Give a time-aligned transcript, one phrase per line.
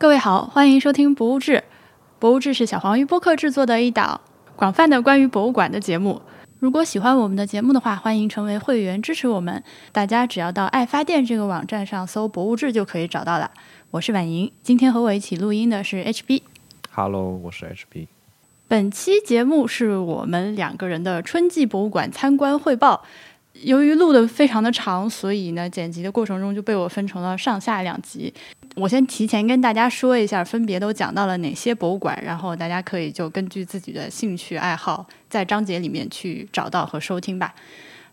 [0.00, 1.52] 各位好，欢迎收听《博物志》。
[2.18, 4.18] 《博物志》是小黄鱼播客制作的一档
[4.56, 6.22] 广泛的关于博物馆的节目。
[6.58, 9.62] 如果喜欢我们的节目的话，欢迎成为会员支持我们。
[9.92, 13.50] 大家只要到爱发电这个网站上搜“博物志”就可以找到了。
[13.90, 16.40] 我是婉莹，今天和我一起录音的是 HB。
[16.92, 18.06] Hello，我是 HB。
[18.68, 23.04] 本期节目是我们两个人的春季博物馆参观汇报。
[23.52, 28.32] 由于录的非常的长，所以呢，剪辑的过程中就被我分成了上下两集。
[28.76, 37.54] 我先提前跟大家说一下，分别都讲到了哪些博物馆，然后大家可以就根据自己的兴趣爱好，在章节里面去找到和收听吧。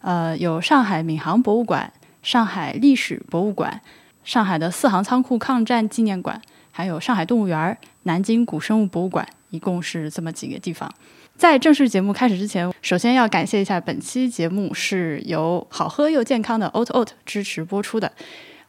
[0.01, 1.91] 呃，有上海闵行博物馆、
[2.21, 3.81] 上海历史博物馆、
[4.23, 6.41] 上海的四行仓库抗战纪念馆，
[6.71, 10.91] 还有上海动物园、南京古生物博物馆，一共是这么几个地方。
[11.35, 18.11] 在正式节目开始之前，首先要感谢一下，本期节目是由好喝又健康的 Oat Oat 支持播出的。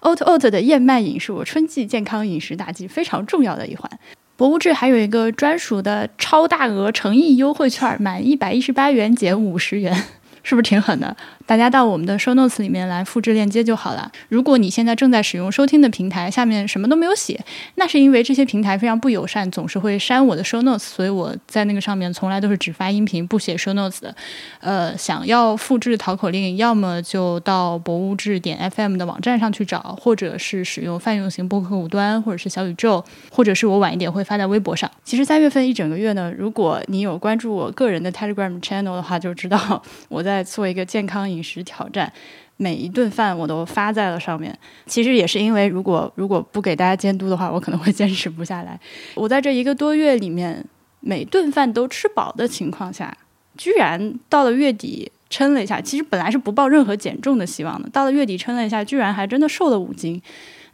[0.00, 3.90] Oat Oat 的燕麦饮是我春季健康饮食大计非常重要的一环。
[4.36, 10.04] 博物志还有一个专属的超大额诚意优惠券，满一百一十八元减五十元，
[10.42, 11.16] 是不是挺狠的？
[11.46, 14.10] 大家到我们的 show notes 里面来复制链接就好了。
[14.28, 17.40] 如果你现在正在使用收听的平台，下面什么都没有写，
[17.76, 24.14] 那是因为这些平台非常不友善，总是会删我的 show notes，所以我在那个上面从来都是只发音频不写 show notes 的。
[24.60, 34.90] 呃，想要复制淘口令，要么就到博物志点 FM 的网站上去找，或者是使用泛用型播客客户端，或者是小宇宙，或者是我晚一点会发在微博上。
[35.04, 42.12] 其实三月份一整个月呢，如果你有关注我个人的 Telegram channel 的话，就知道 我在在做一个健康饮食挑战。
[42.60, 44.52] 每一顿饭我都发在了上面，
[44.84, 48.78] 其实也是因为如果如果不给大家监督的话，我可能会 坚持不下来。
[49.14, 50.64] 我在这一个多月里面，
[50.98, 53.16] 每顿饭都吃饱的情况下，
[53.56, 60.20] 居然到了月底称了一下，其实本来是不抱任何减重的希望的，到了月底称了一下，居然还真的瘦了五斤。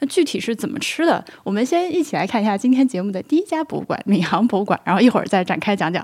[0.01, 1.23] 那具体是怎么吃的？
[1.45, 6.03] 我们先一起来看一下今天节目的第一家博物馆——闵行博物馆，然后一会儿再展开讲讲。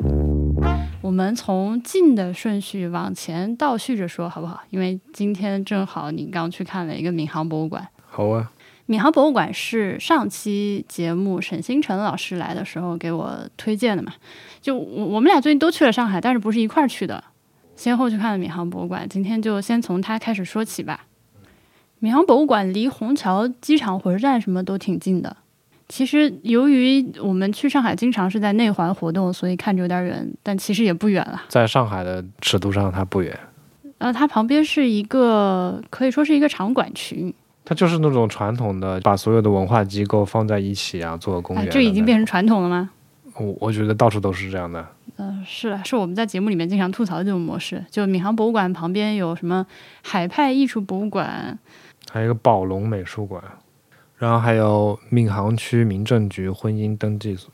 [1.02, 4.60] 我们从近的顺序往前倒叙着说，好不好？
[4.68, 7.88] 因为今天正好你刚去看了一个闵行博物馆。
[8.06, 8.52] 好啊，
[8.84, 14.12] 闵行博物馆是上期节目沈星辰老师来的时候给我推荐的嘛？
[14.60, 17.24] 就我我们俩最近都去了上海，但是不是一块儿去的，
[17.74, 19.08] 先后去看了闵行博物馆。
[19.08, 21.06] 今天就先从他开始说起吧。
[22.00, 25.38] 闵行博物馆离虹桥机场、火车站什么都挺近的。
[25.90, 31.42] 其实，由于我们去上海经常是在内环活动，所以看着有点远，但其实也不远了。
[31.48, 33.36] 在上海的尺度上，它不远。
[33.98, 37.34] 呃，它旁边是一个可以说是一个场馆群，
[37.64, 42.90] 它就是那种传统的把所有的文化机构放在一起啊，做个公园哎，这已经变成传统了吗？
[43.34, 44.86] 我我觉得到处都是这样的。
[45.16, 47.84] 嗯、是是我们在节目里面经常吐槽的这种模式。
[47.90, 49.66] 就闵行博物馆旁边有什么
[50.02, 51.58] 海派艺术博物馆，
[52.10, 53.42] 还有一个宝龙美术馆，
[54.20, 57.50] 然后还有闵行区民政局婚姻登记所。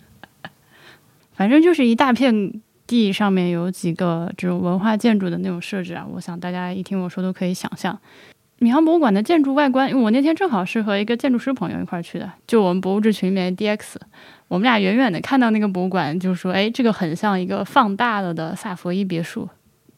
[1.36, 2.52] 反正就是一大片
[2.86, 6.06] 地上面有几个这种文化建筑的那种设置啊。
[6.14, 7.98] 我想大家一听我说都可以想象。
[8.60, 13.96] 闵行博物馆的建筑外观，因为我那天正好是和一个建筑师朋友一块儿去的，就我们博物志群里面 DX，
[14.48, 19.46] 我们俩远远的看到那个博物馆，就说：“哎，这个很像一个放大了的萨佛伊别墅。”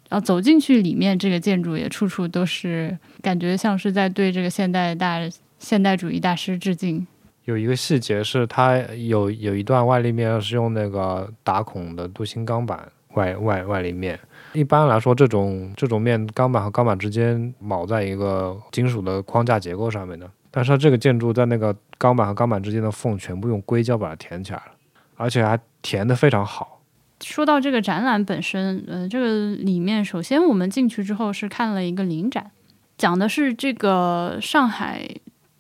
[0.09, 5.21] 然后走进去，里面这个建筑也处处都是感觉像是在对这个现代大
[5.59, 7.07] 现代主义大师致敬。
[7.45, 14.19] 有一个细节是，它有有一段外立面是用那个打孔的镀锌钢板外外外立面。
[14.53, 20.29] 一般来说，这种这种面钢板和钢板之间铆在一个金属的框架结构上面的。
[20.51, 24.73] 但是它这个建筑在那个钢板和钢板之间的缝全部用硅胶把它填起来了，
[25.17, 26.81] 而且还填的非常好。
[27.23, 32.51] 说到这个展览本身，呃，这个里面首先我们进去之后是看了一个临展，
[32.99, 35.07] 讲的是这个上海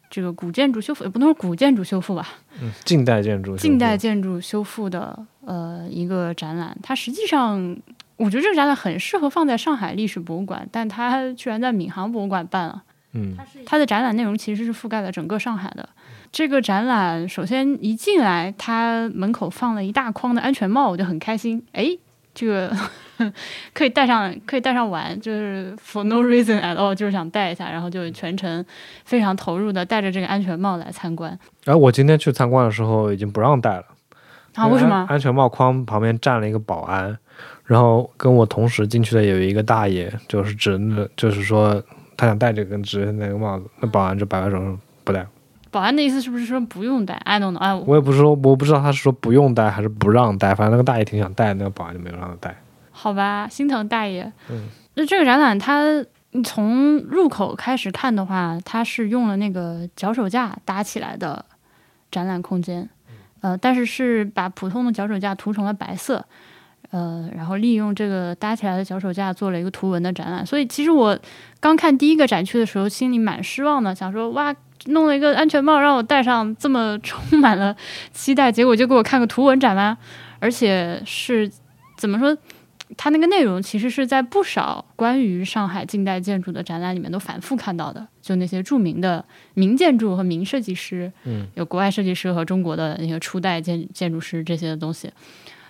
[0.09, 2.27] 这个古建筑修复，也不能说古建筑修复吧，
[2.63, 6.77] 嗯，近代建筑，近代建筑修复的呃一个展览。
[6.83, 7.77] 它实际上，
[8.17, 12.83] 我觉得这个展览很适合放在上海历史博物馆，但它居然在闵行博物馆办了。
[13.13, 15.89] 嗯，它的展览内容其实是覆盖了整个上海的。
[16.33, 21.65] 这个展览首先一进来，它门口放了一大筐的安全帽，我就很开心。
[21.73, 21.97] 哎，
[22.35, 22.77] 这个
[23.73, 28.65] 可以戴上，可以戴上玩，就是 for no reason at all，就是想戴一下，然后就全程
[29.05, 31.39] 非常投入的戴着这个安全帽来参观。
[31.65, 33.85] 然后我今天去参观的时候已经不让戴了，
[34.55, 34.95] 啊，为什么？
[34.95, 37.17] 安安全帽框旁边站了一个保安，
[37.65, 41.83] 然后跟我同时进去的有一个大爷，就是指那，就是说
[42.17, 45.27] 他想戴这个直那个帽子，那保安就摆摆手说不戴。
[45.71, 52.57] 保安的意思是不是说不用戴？I don't know，哎，我也不是说，我不知道他是说不用戴还是不让戴，反正那个大爷挺想戴，那个保安就没有让他戴。
[53.07, 54.33] 好吧，心疼大爷。
[54.51, 54.65] 嗯，
[54.95, 61.45] 那这个展览它你从入口开始看的话，它是用了那个脚手架搭起来的
[62.11, 62.91] 展览空间，
[63.43, 66.27] 呃，但是是把普通的脚手架涂成了白色，
[66.91, 70.45] 呃，然后利用这个搭起来的脚手架做了一个图文的展览。
[70.45, 71.17] 所以其实我
[71.61, 74.53] 刚看第一个展区的时候，心里蛮失望的，想说哇，
[74.87, 77.77] 弄了一个安全帽让我戴上，这么充满了
[78.13, 79.97] 期待，结果就给我看个图文展吗？
[80.41, 81.49] 而且是
[81.97, 82.37] 怎么说？
[82.97, 89.25] 它那个内容其实是在不少关于上海近代建筑的展览里面都反复看到的，就那些著名的
[89.55, 95.11] 名建筑和名设计师，嗯，有国外设计师和中国的那些初代建建筑师这些东西。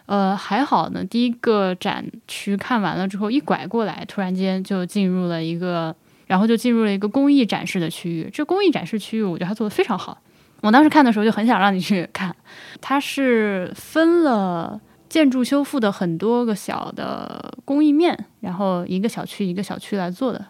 [0.04, 5.96] 呃，还好呢，第一个展区看完了之后，一拐过来，突然间就进入了一个，
[6.26, 8.28] 然后就进入了一个工艺展示的区域。
[8.32, 10.20] 这工艺展示区域，我觉得它做的非常好。
[10.60, 12.36] 我当时看的时候就很想让你去看，
[12.80, 14.80] 它是分了。
[15.08, 20.44] 建筑修复的很多个小的工艺面，然后一个小区一个小区来做的，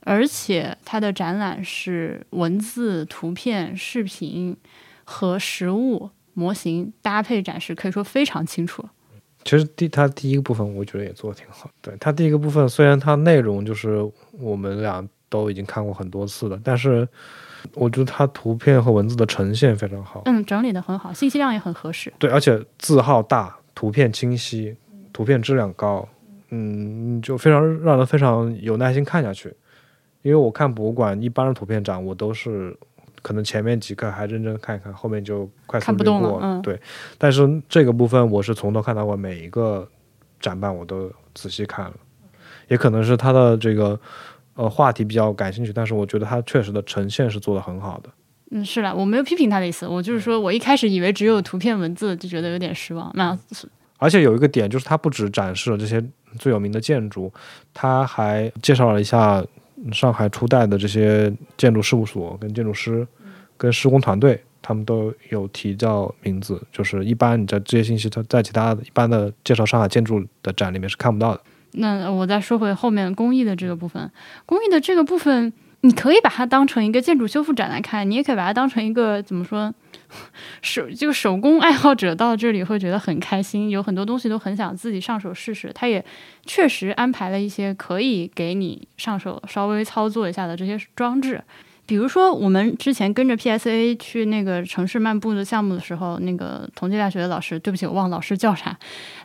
[0.00, 4.56] 而且它的展览是文字、图片、视频
[5.04, 8.84] 和实物模型搭配展示，可以说非常清楚。
[9.44, 11.70] 其实第它第一个部分我觉得也做的挺好。
[11.80, 13.98] 对它第一个部分，虽然它内容就是
[14.32, 17.08] 我们俩都已经看过很多次了，但是
[17.74, 20.22] 我觉得它图片和文字的呈现非常好。
[20.24, 22.12] 嗯，整理的很好，信息量也很合适。
[22.18, 23.56] 对，而且字号大。
[23.76, 24.74] 图片清晰，
[25.12, 26.08] 图片质量高，
[26.48, 29.54] 嗯，就非常让人非常有耐心看下去。
[30.22, 32.74] 因为我看博物馆一般的图片展，我都是
[33.22, 36.40] 可能前面几个还认真看一看，后面就快速略过。
[36.42, 36.80] 嗯，对。
[37.18, 39.86] 但是这个部分我是从头看到尾，每一个
[40.40, 41.94] 展板我都仔细看了。
[42.68, 44.00] 也可能是他的这个
[44.54, 48.10] 呃话题比较感兴趣，但是我觉得他确实的呈现是做的很好的。
[48.52, 53.10] 嗯，是啦，我没有批评他的意思，我就是说我一开始以为只有图片文字，就觉得有点失望。
[53.14, 53.36] 那
[53.98, 56.00] 而且有一个点就是，他不只展示了这些
[56.38, 57.32] 最有名的建筑，
[57.74, 59.44] 他还介绍了一下
[59.90, 63.04] 上海初代的这些建筑事务所、跟建筑师、
[63.56, 66.62] 跟施工团队，他们都有提到名字。
[66.70, 71.40] 就是一般你在这些信息，他在其他一般的介绍上海建筑的展里面是看不到的。
[71.72, 74.08] 那我再说回后面工艺的这个部分，
[74.44, 75.52] 工艺的这个部分。
[75.86, 79.72] 你可以把它当成一个建筑修复展来看，你也可以把它当成一个怎么说
[80.60, 85.70] 手就手工爱好者到这里会觉得很开心，有很多东西都很想自己上手试试。
[85.72, 86.04] 他也
[86.44, 91.40] 确实安排了一些可以给你上手稍微操作一下的这些装置，
[91.86, 98.76] 比如说我们之前跟着 PSA 去那个城市漫步的项目的时候，那个同济大学的老师，对不起，我忘了老师叫啥，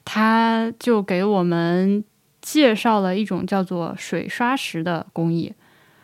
[0.05, 2.03] 他就给我们
[2.39, 5.51] 介绍了一种叫做水刷石的工艺。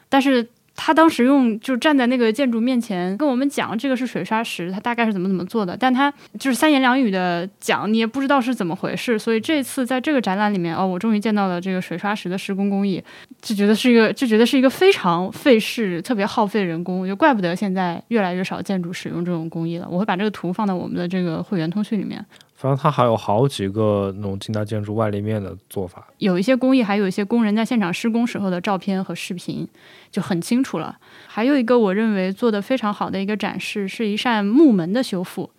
[0.09, 0.47] 但是
[0.79, 9.17] 他当时用就站在那个建筑面前跟我们讲这个是水刷石，他大概是怎么怎么做的，但他就是三言两语的讲，你也不知道是怎么回事。
[9.17, 13.03] 所以这次在这个展览里面，哦，我终于见到了这个水刷石的施工工艺，
[13.41, 19.87] 就觉得是一个就觉得是一个非常费事、特别耗费人工，就怪不得现在越来越少建筑使用这种工艺了。
[19.89, 22.23] 我会把这个图放在我们的这个会员通讯里面。
[22.59, 29.67] 反正它还有好几个那种近代建筑外立面的做法，有一些工艺，还有一些工人在现场施工时候的照片和视频
[30.09, 30.97] 就很清楚了。
[31.27, 35.51] 还有一个我认为做的非常好的一个展示，是一扇木门的修复。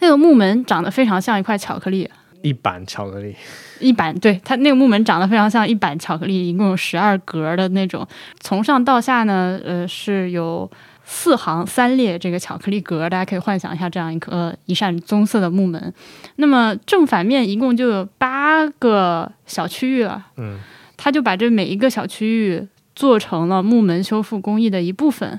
[0.00, 2.10] 那个木门长得非常像一块巧克力，
[2.42, 3.36] 一板巧克力，
[3.78, 8.04] 一板对它那个木门长得非常像一板巧克力，一共有十二格的那种，
[8.40, 10.68] 从上到下呢，呃是有。
[11.14, 15.92] 四行三列这个巧克力格，大家可以幻想一下这样一颗一扇棕色的木门。
[16.36, 20.24] 那么正反面一共就有八个小区域了。
[20.38, 20.58] 嗯，
[20.96, 22.66] 他就把这每一个小区域
[22.96, 25.38] 做成了木门修复工艺的一部分。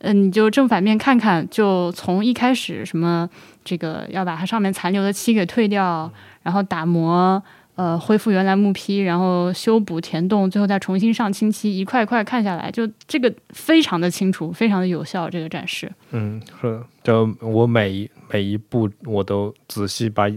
[0.00, 3.30] 嗯，你就正反面看看，就从一开始什么
[3.64, 6.10] 这个要把它上面残留的漆给退掉，
[6.42, 7.40] 然后打磨。
[7.74, 15.30] 呃，恢复原来木坯，然后修补填洞，最后再重新上清漆，一块块看下来，就这个非常的清楚，非常的有效。
[15.30, 20.28] 这个展示，嗯，是，就我每一每一步我都仔细把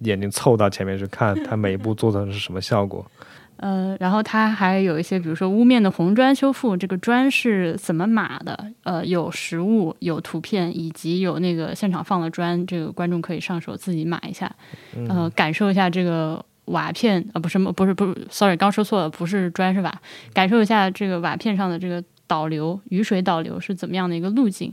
[0.00, 3.04] 眼睛凑到前面去看，它每一步做的是什么效果。
[3.56, 8.66] 呃，然后它还有一些，比如说屋面的红砖修复，这个砖是怎么码的？
[8.82, 14.54] 呃，有实物，有图片，以及有那个现场放的砖，这个观众可以上手自己码一下，
[15.08, 16.44] 呃，感受一下这个。
[16.66, 19.92] 瓦片啊，不是不是不是，sorry，刚说错了，不是砖是瓦。
[20.32, 24.72] 感受一下这个瓦片上的这个导流，雨水导流是怎么样的一个路径，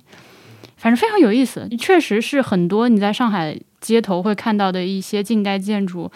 [0.77, 1.67] 反正非常有意思。
[1.77, 6.12] 确实是很多你在上海街头会看到的一些近代建筑。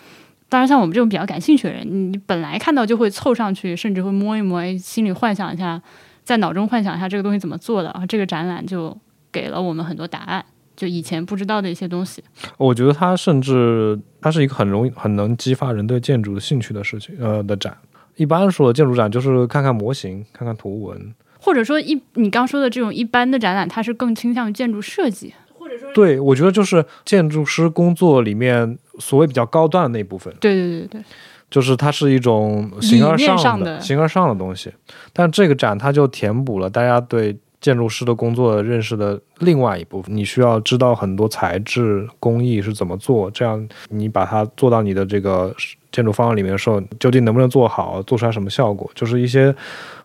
[0.47, 5.81] 当然，像我们这种比较感兴趣的人，你本来看到就会凑上去，甚至会摸一摸，心里幻想一下，
[6.23, 8.05] 在脑中幻想一下这个东西怎么做的啊。
[8.05, 8.95] 这个展览就
[9.31, 10.45] 给了我们很多答案。
[10.75, 12.23] 就以前不知道的一些东西，
[12.57, 17.77] 我觉得它甚至它是一个很容易、很能激发人对建筑的兴趣的事情，呃的展。
[18.15, 31.03] 一般说的建筑展就是看看模型、看看图文，或者说一你刚说的这种一般的展览，它是更倾向于建筑设计，或者说对，我觉得就是建筑师工作里面所谓比较高端的那一部分，对对对对，
[31.49, 33.81] 就是它是一种形而上的。
[33.81, 34.71] 形而上的东西。
[35.11, 40.15] 但这个展它就填补了大家对建筑师的工作认识的另外一部分。
[40.15, 45.55] 你需要知道很多材质工艺是怎么做，这样你把它做到你的这个
[45.91, 49.55] 建筑方案里面的时候，究竟能不能做好，做出来什么效果，就是一些。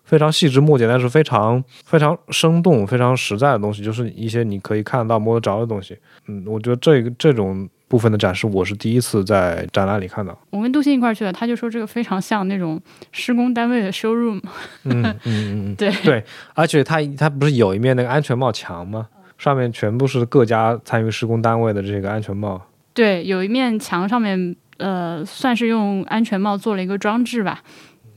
[0.04, 5.94] 非常细枝末节，但是非常非常生动、非常实在的东西，就是一些你可以看得到、摸得着的东西。
[6.26, 10.38] 嗯，我觉得这个这种部分的展示，我是第一次在展览里看到。
[10.50, 12.80] 我跟杜鑫一块儿去的，他就说这个非常像那种
[13.10, 14.40] 施工单位的 showroom。
[14.84, 16.22] 嗯嗯嗯嗯， 对对，
[16.54, 19.08] 而且它它不是有一面那个安全帽墙吗？
[19.38, 22.60] 上面全部是各家参与施工单位的这个安全帽。
[22.92, 27.62] 对，有一面墙上面，呃，算是用安全帽做了一个装置吧。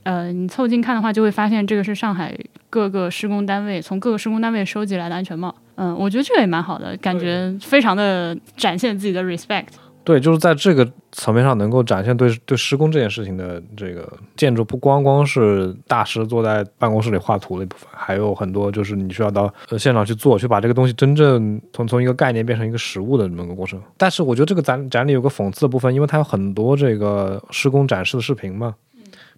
[0.04, 2.36] 呃，你凑近看的话，就会发现这个是上海
[2.68, 5.54] 各个施工单位从各个施工单位收集来的安全帽。
[5.76, 9.68] 嗯，我觉得这个也蛮好的，感觉非常的展现自己的 respect。
[10.04, 23.80] 对，就是在这个层面上能够展现对对施工这件事情的这个建筑，不光光是大师坐在办公室里画图的一部分，还有很多就是你需要到呃现场去做，去把这个东西真正从从一个概念变成一个实物的这么个过程。
[23.96, 28.74] 但是我觉得这个展展里有个讽刺的部分，因为它有很多这个施工展示的视频嘛。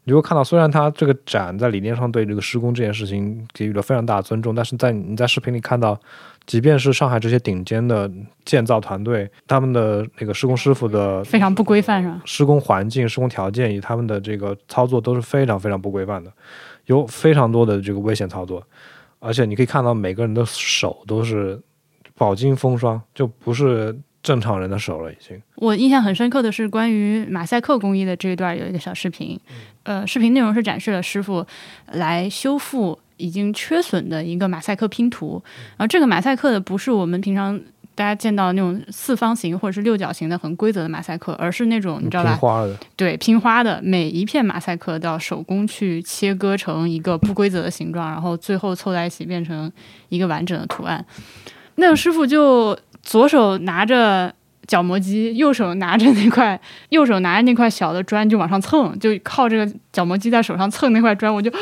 [0.04, 5.98] 你会看到，虽然它这个展在理念上对这个施工这件事情给予了非常大的尊重，但是在你在视频里看到，
[6.46, 8.10] 即便是上海这些顶尖的
[8.44, 12.20] 建造团队，他们的那个施工师傅的非常不规范，是吧？
[12.26, 16.30] 施工环境、施工条件以及他们的这个操作都是非常非常不规范的，
[16.86, 18.62] 有非常多的这个危险操作，
[19.20, 21.58] 而且你可以看到每个人的手都是
[22.16, 23.98] 饱经风霜，就不是。
[24.24, 25.40] 正常人的手了，已经。
[25.56, 29.38] 我印象很深刻的是关于马赛克工艺的这一段有一个小视频，
[29.82, 31.46] 呃，视频内容是展示了师傅
[31.92, 35.40] 来修复已经缺损的一个马赛克拼图。
[35.76, 37.60] 然后这个马赛克的不是我们平常
[37.94, 42.30] 大家见到那种四方形或者是六角形的很规则的马赛克，而是那种你知道吧？
[42.30, 42.74] 拼花的。
[42.96, 49.70] 对，拼花的，每一片马赛克都要手工去切割成一个不规则的形状，然后最后凑在一起变成
[50.08, 51.04] 一个完整的图案。
[51.74, 52.74] 那个师傅就。
[53.04, 54.34] 左手拿着
[54.66, 56.58] 角磨机，右手拿着那块，
[56.88, 61.52] 右手拿着那块小的砖就往上蹭，就靠这个角磨机在手上蹭那块砖，我就，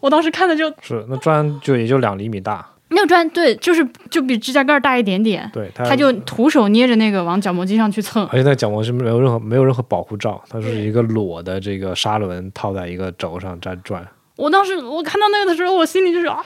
[0.00, 14.04] 我当时看的就是那砖就也就两厘米大，那个砖对，就是就比指甲盖大一点点，对，他就徒手捏着那个往角磨机上去蹭，而且那角磨是没有任何没有任何保护罩，它是一个裸的这个砂轮套在一个轴上在转。
[14.34, 16.42] 我当时我看到那个的时候，我心里就是啊，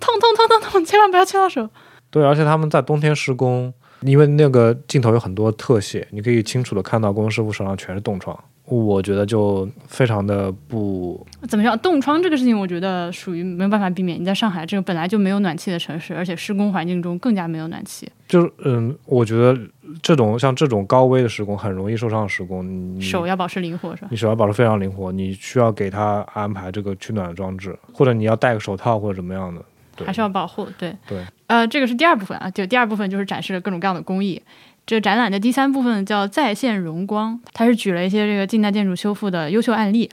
[0.00, 1.68] 痛痛痛痛痛，千万不要切到手。
[2.14, 8.38] 对，而且他们在冬天施工，因为那个镜头有很多特写，你可以清楚的看到工师傅手上全是冻疮。
[8.66, 11.76] 我觉得就非常的不怎么样。
[11.80, 14.18] 冻疮这个事情，我觉得属于没有办法避免。
[14.18, 18.08] 你在上海这个本来就没有暖气的城市，而且施工环境中更加没有暖气。
[18.28, 19.58] 就是嗯，我觉得
[20.00, 22.28] 这种像这种高危的施工，很容易受伤。
[22.28, 24.08] 施工，你手要保持灵活是吧？
[24.10, 29.60] 你手要保持非常灵活，你需要给他安排这个取暖的装置，或者你要戴个手套或者怎么样的。
[30.04, 34.40] 还是要保护，对对，呃，这个是第二部分啊，就第二部分就是展示了各种各样的工艺。
[34.86, 40.10] 这展览的第三部分叫在线荣光，它是举了一些这个近代建筑修复的优秀案例。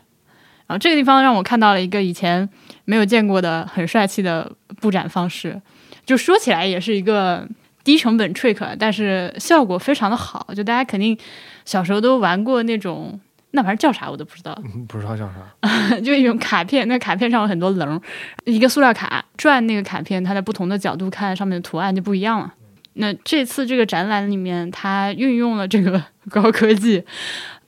[0.68, 2.48] 然后这个地方让我看到了一个以前
[2.86, 5.62] 没有见过的很帅气的布展方式，
[6.06, 7.48] 就说起来也是一个
[7.84, 10.48] 低成本 trick，但是效果非常的好。
[10.56, 11.18] 就大家肯定
[11.66, 13.20] 小时候都玩过那种。
[13.52, 18.02] 那玩意儿叫啥我都不知道，不知道叫啥， 就一种卡片，那卡片上有很多棱，
[18.46, 22.54] 一个塑料卡转那个卡片，它在不同的角度看上面的图案就不一样了。
[22.94, 27.04] 那这次这个展览里面，它运用了这个 高科技，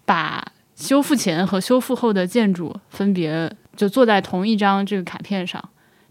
[0.05, 5.63] 把修复前和修复后的建筑分别就做在同一张这个卡片上，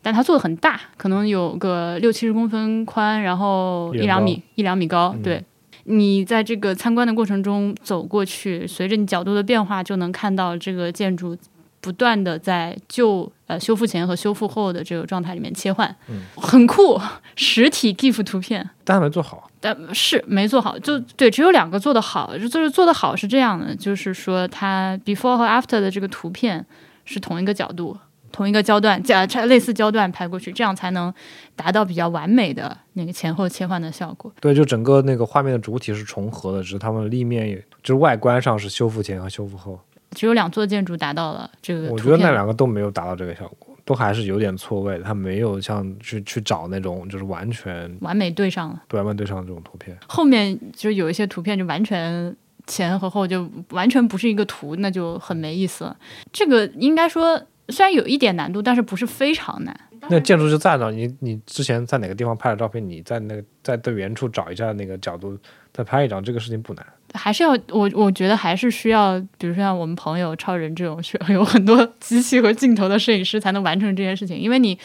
[0.02, 5.44] 但它做的很大，可能有个六七十公分宽，然后一两米一两米高，对。
[5.84, 11.36] 你在这个参观的过程中走过去，随着你角度的变化，就能看到这个建筑
[11.80, 17.00] 不断的在旧呃修复前和修复后的这个状态里面切换，嗯，很酷，
[17.34, 26.64] 实体 GIF 图片，但没做好，但是没做好，就对，只有两个做的好，就是做的好是这样的，就是说它 before 和 after 的这个图片
[27.04, 27.98] 是同一个角度。
[28.32, 31.12] 同一个焦段，加类似焦段拍过去，这样才能
[31.54, 34.32] 达到比较完美的那个前后切换的效果。
[34.40, 39.78] 对，就整个那个画面的主体是重合的，只是它们立面也就是外观上是修复前和修复后。
[40.12, 41.90] 只有两座建筑达到了这个。
[41.90, 44.98] 我觉得那两个都没有达到这个效果，都还是有点错位。
[45.04, 49.96] 它没有像去去找那种就是完全完美对上了，对完美对上的这种图片。
[50.08, 52.34] 后面就有一些图片就完全
[52.66, 55.96] 前和后就完全不是一个图，那就很没意思了。
[56.32, 57.40] 这个应该说。
[57.69, 59.78] 虽然有一点难度，但是不是非常难。
[60.09, 65.38] 那建筑就在那，你你之前在哪个地方拍的照片，你在那个在对原处找一下那个角度，
[65.73, 66.85] 再拍一张，这个事情不难。
[67.14, 74.37] 还是要我我觉得还是需要，比如说像我们朋友超人这种，需要有很多 机器和镜头的摄影师才能完成这件事情。
[74.37, 74.76] 因为你，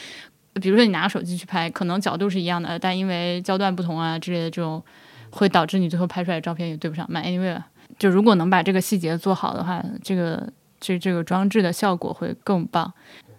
[0.62, 4.84] 比如说你拿手机去拍，可能角度是一样的，但因为焦段不同啊之类的这种，
[5.32, 7.06] 会导致你最后拍出来的照片也对不上。
[7.10, 7.60] 买 anyway，
[7.98, 10.48] 就如果能把这个细节做好的话，这个
[10.80, 12.94] 这这个装置的效果会更棒。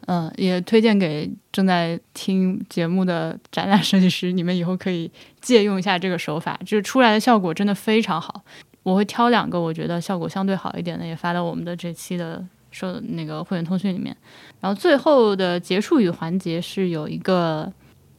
[0.06, 5.10] 嗯，也推荐给正在听节目的展览设计师，你们以后可以
[5.42, 8.42] 借用一下这个手法，就是出来的效果真的非常好。
[8.82, 14.16] 我会挑两个我觉得效果相对好一点的，也发到我们的这期的说那个会员通讯里面。
[14.60, 17.70] 然后最后的结束语环节是有一个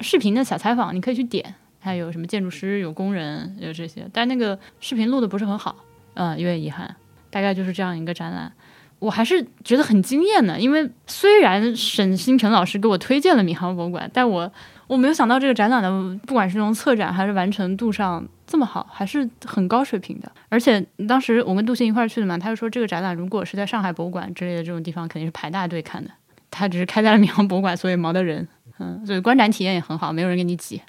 [0.02, 5.76] 视频的小采访，你可以去点，还有什么建筑师、有工人、有这些，但那个视频录的不是很好，
[6.14, 6.96] 嗯，有点遗憾。
[7.32, 8.52] 大概就是这样一个展览。
[9.00, 14.51] 我还是觉得很惊艳的，因为虽然沈星辰老师给我推荐了闵行博物馆，但我
[14.88, 20.32] 我没有想到这个展览的不管是从策展还是完成度上这么好，还是很高水平的。
[20.50, 26.12] 而且当时我跟杜鑫一块儿去的嘛，他就说这个展览如果是在上海博物馆之类的这种地方，肯定是排大队看的。
[26.51, 28.48] 他只是开在了闵行博物馆，所以毛的人，
[28.79, 30.82] 嗯，所以观展体验也很好，没有人跟你挤。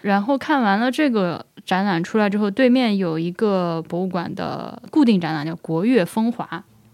[0.00, 6.46] 然后看完了这个展览出来之后，对面有一个博物馆的固定展览叫《国乐风华》。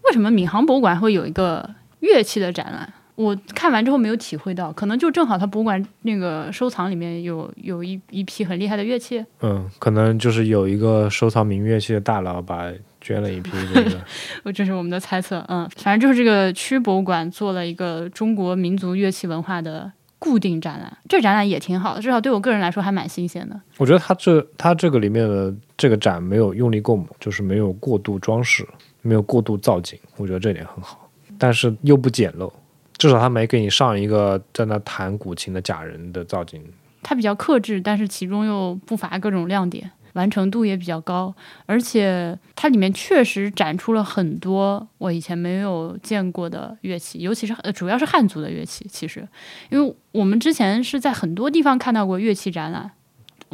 [0.07, 1.69] 为什么闵行博物馆会有一个
[2.01, 2.93] 乐器的展览？
[3.17, 9.25] 我看完之后没有体会到，可能就正好他博物馆那个收藏里面有有一一批很厉害的乐器。
[9.41, 14.01] 嗯，可能就是有一个收藏民乐器的大佬把捐了一批这个。
[14.43, 23.61] 我这是我们的猜测，嗯，反正就是这个区博物馆做了一个中国民族乐器文化的固定展览，这展览也挺好的，至少对我个人来说还蛮新鲜的。
[23.77, 28.67] 我觉得他这他这个里面的这个展没有用力过猛，就是没有过度装饰。
[29.05, 31.09] 没有过度造景，我觉得这点很好，
[31.39, 32.51] 但是又不简陋，
[32.97, 36.61] 至少他没给你上一个在那弹古琴的假人的造景。
[37.03, 41.35] 它比较克制，但是其中又不乏各种亮点，完成度也比较高，
[41.67, 48.87] 而且它里面确实展出了很多我以前没有见过的乐器，尤其是呃主要是汉族的乐器。
[48.89, 49.29] 其实，
[49.69, 52.93] 因为我们之前是在很多地方看到过乐器展览。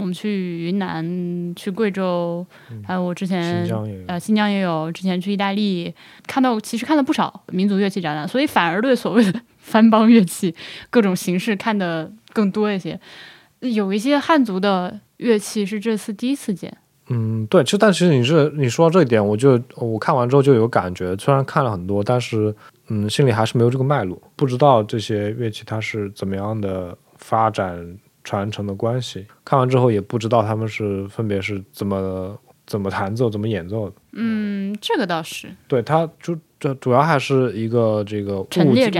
[0.00, 2.44] 我们去云南、去贵州，
[2.84, 3.68] 还有我之前
[4.08, 4.90] 呃新疆也有。
[4.92, 5.94] 之前去意大利，
[6.26, 10.54] 看到其实看了不少民族乐器展览，所以反而对所谓的番邦乐器
[10.90, 12.98] 各种形式看的更多一些。
[13.60, 16.76] 有一些汉族的乐器是这次第一次见。
[17.08, 22.54] 嗯，对，其实但其实你是你说到这一点，我就我看完之后就有感觉，虽然看了很多，但是
[22.88, 27.98] 嗯，心里还是没有这个脉络，不知道这些乐器它是怎么样的发展。
[28.22, 33.96] 传承的关系，看完之后也不知道他们是分别是怎么怎么弹奏、怎么演奏的。
[34.12, 35.48] 嗯，这个倒是。
[35.66, 38.46] 对，它主主主要还是一个这个物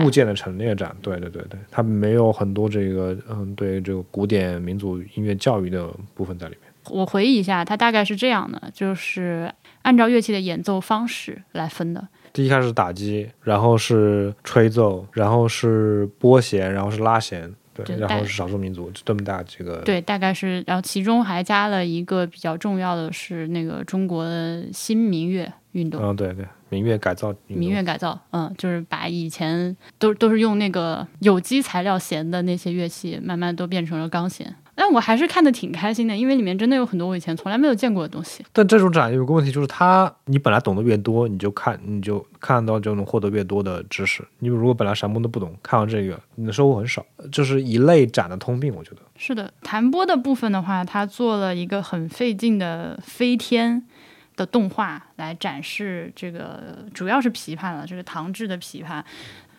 [0.05, 0.97] 物件的陈列展。
[1.03, 6.71] 对对对对，它没有很多这个嗯，对这个古典民族音乐教育的部分在里面。
[6.89, 9.53] 我回忆一下，它大概是这样的，就是
[9.83, 12.09] 按照乐器的演奏方式来分的。
[12.33, 17.53] 第一开始打击，然后是吹奏，然后是拨弦，然后是拉弦。
[17.85, 19.83] 对，然后是少数民族，就这么大这个。
[19.83, 26.03] 对，大概是，然后其中还加了一个比较重要的是那个中国的新民乐运动。
[26.03, 27.35] 嗯，对对，民乐改造。
[27.47, 34.55] 民乐改造，嗯，就是把以前都都是用那个有机材料弦的那些乐器，慢慢都变成了钢弦。
[34.81, 38.43] 但我还是看的挺开心的，因为里面真的有很多我以前从来没有见过的东西。
[38.51, 44.27] 但这种展有个问题，就是它你本来懂得越多，你就看你就看到就能获得越多的知识。
[44.39, 49.03] 你如果本来什么都不懂，看完这个你的收获很少，就是一类展的通病，我觉得。
[49.19, 53.87] 是的，弹拨的部分的话，它做了一个很费劲的飞天
[54.35, 59.03] 的动画来展示这个，主要是琵琶了，这个唐制的琵琶，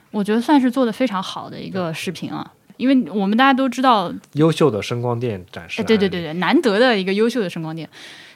[0.09, 2.51] 我觉得算是做的非常好的一个视频了。
[2.81, 7.87] 因为我们大家都知道，优秀的声光电展示，对对对对，难得的一个优秀的声光电。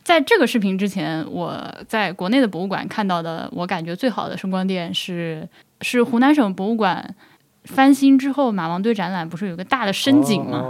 [0.03, 5.49] 在这个视频之前，我在国内的博物馆看到的，我感觉最好的声光电是
[5.81, 7.15] 是湖南省博物馆
[7.63, 10.63] 翻新之后，马王堆展览不是有个大的深井吗？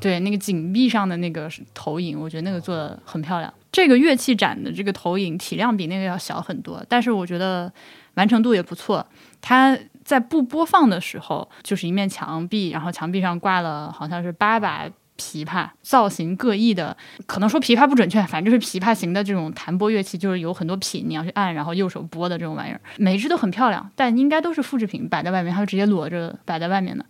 [0.00, 3.52] 对，那个井壁上的那个投影，我觉得那个做的很漂亮。
[3.70, 7.70] 这个乐器展的这个投影体量比那个要小很多，但是我觉得
[8.14, 9.06] 完成度也不错。
[9.42, 9.78] 它。
[10.08, 16.96] 在不播放的时候，就是一面墙壁，然后墙壁上挂了好像是八把琵琶，造型各异的。
[17.26, 27.04] 可能说琵琶不准确，反正就是琵琶型的这种弹拨乐器，就是有很多品，你要去按，然后右手拨的这种玩意儿，每一只都很漂亮，但应该都是复制品，摆在外面，它就直接裸着摆在外面的。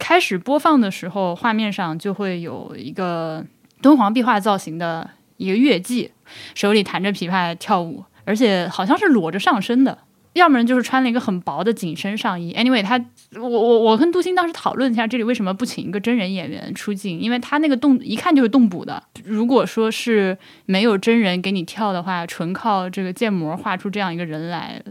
[0.00, 3.46] 开始播放的时候，画面上就会有一个
[3.80, 6.10] 敦煌壁画造型的一个乐伎，
[6.56, 9.96] 手里弹着琵琶跳舞，而且好像是裸着上身的。
[10.36, 12.52] 要么就是穿了一个很薄的紧身上衣。
[12.54, 13.02] Anyway，他
[13.34, 17.18] 我我我跟杜鑫当时讨论一下，这里为什么不请一个真人演员出镜？
[17.18, 19.02] 因为他那个动一看就是动捕的。
[19.24, 24.82] 如果说是没有真人给你跳的话，纯靠这个建模画出这样一个人来，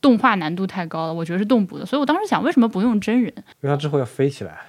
[0.00, 1.84] 动画难度太高了，我觉得是动捕的。
[1.84, 3.32] 所以我当时想，为什么不用真人？
[3.62, 4.60] 因为他之后要飞起来，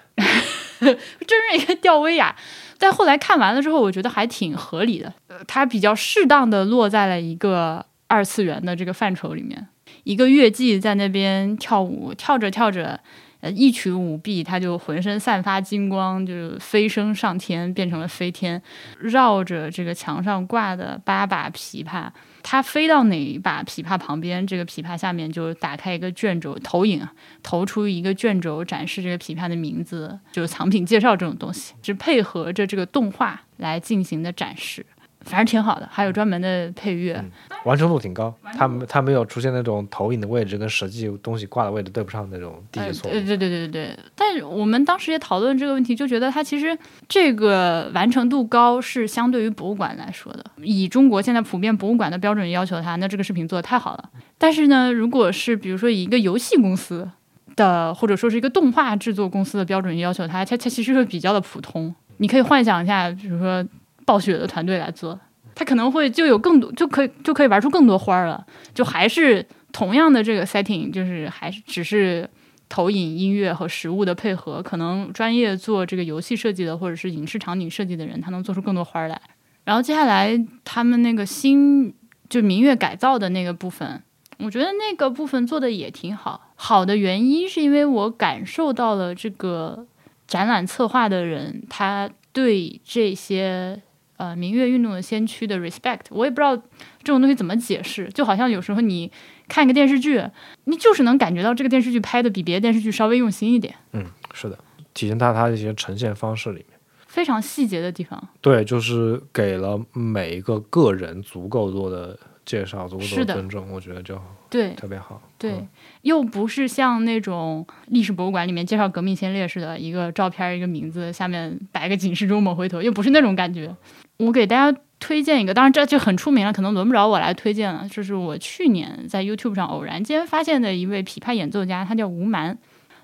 [0.79, 2.35] 真人一个吊威亚。
[2.77, 5.13] 但后来看完了之后，我觉得还挺合理的。
[5.27, 9.67] 呃，它比较适当的落在了一个二次元的这个范畴里面。
[10.05, 12.99] 一个月季在那边跳舞，跳着跳着，
[13.41, 18.61] 呃，一曲舞毕，他就浑身散发金光，就飞升上天，变成了飞天，
[18.99, 22.07] 绕着这个墙上挂的八把琵琶，
[22.43, 27.07] 他飞到哪一把琵琶旁边，这个琵琶下面就打开一个卷轴投影，
[27.41, 34.85] 投出一个卷轴展示这个琵琶的名字，就是藏品介绍这种东西，是配合着这个动画来进行的展示。
[35.25, 37.19] 反正挺好的，还有专门的配乐，
[37.65, 38.33] 完成度挺高。
[38.53, 43.11] 他他没有出现那种投影的位置跟实际东西挂的位置对不上那种低级错误。
[43.11, 43.99] 对对对对对。
[44.15, 46.77] 但我们当时也讨论这个问题，就觉得它其实
[47.09, 50.45] 这个完成度高是相对于博物馆来说的。
[50.61, 54.09] 以中国现在普遍博物馆的标准要求它，那这个视频做的太好了。
[54.38, 57.09] 但是呢，如果是比如说以一个游戏公司
[57.55, 61.93] 的，或者说是一个动画制作公司的标准要求它，它它其实会比较的普通。
[62.17, 63.65] 你可以幻想一下，比如说。
[64.05, 65.19] 暴雪的团队来做，
[65.55, 68.45] 他可能会就有更多，就可以就可以玩出更多花儿了。
[68.73, 72.29] 就还是同样的这个 setting，就是还是只是
[72.69, 74.61] 投影、音乐和实物的配合。
[74.61, 79.19] 可能专业做这个游戏设计的或者是影视场景设计的人，他能做出更多花儿来。
[79.63, 81.93] 然后接下来他们那个新
[82.29, 84.03] 就明月改造的那个部分，
[84.39, 86.49] 我觉得那个部分做的也挺好。
[86.55, 89.87] 好的原因是因为我感受到了这个
[90.27, 93.81] 展览策划的人他对这些。
[94.17, 99.12] 呃，民乐运动的先驱的 respect，我也不知道这种东西怎么解释，就好像有时候你
[99.47, 100.23] 看一个电视剧，
[100.65, 103.75] 你就是能感觉到这个电视剧拍的比别的电视剧稍微用心一点。
[103.93, 104.58] 嗯，是的，
[104.93, 108.28] 体现在它的一些呈现方式里面，非常细节的地方。
[108.41, 112.17] 对，就是给了每一个个人足够多的。
[112.45, 115.19] 介绍足够多的尊重，我觉得就对特别好。
[115.36, 115.67] 对，
[116.04, 123.75] 又不是像那种历史博物馆里面介绍革命先烈似的，一个照片一个名字下面摆个警示钟猛回头，又不是那种感觉。
[124.17, 127.88] 我给大家推荐一个，当然这就很出名了，可能轮不着我来推荐了。
[127.89, 132.58] 就是我去年在 YouTube 上偶然间发现的一位琵琶演奏家，他叫吴蛮。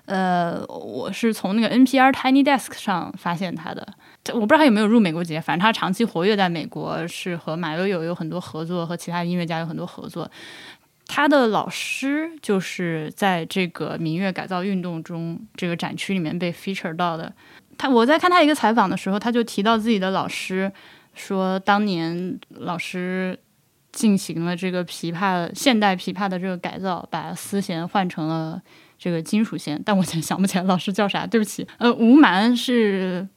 [0.06, 3.86] 呃，我是从那个 NPR Tiny Desk 上发现他的。
[4.32, 10.28] 我不知道他有没有入美国节，反正他长期活跃在美国，是和马友友有很多合作，和其他音乐家有很多合作。
[11.06, 17.32] 他的老师就是在这个民乐改造运动中这个展区里面被 feature 到的。
[17.78, 20.70] 他我在看他一个采访的时候，他就提到自己的老师
[21.14, 23.38] 说，当年老师
[23.92, 28.60] 进行了这个琵琶现代琵琶的这个改造，把丝弦换成了
[28.98, 29.80] 这个金属弦。
[29.84, 31.66] 但我现在想不起来老师叫啥，对不起。
[31.78, 33.28] 呃，吴蛮是。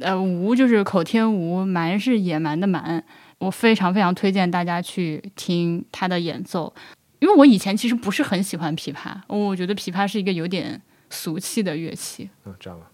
[0.00, 3.04] 呃，吴就是口天吴，蛮是野蛮的蛮。
[3.38, 6.74] 我非常非常推荐大家去听他的演奏，
[7.20, 12.28] 因为我以前其实不是很喜欢琵琶，我觉得琵琶是一个有点俗气的乐器。
[12.44, 12.90] 嗯，这样吧。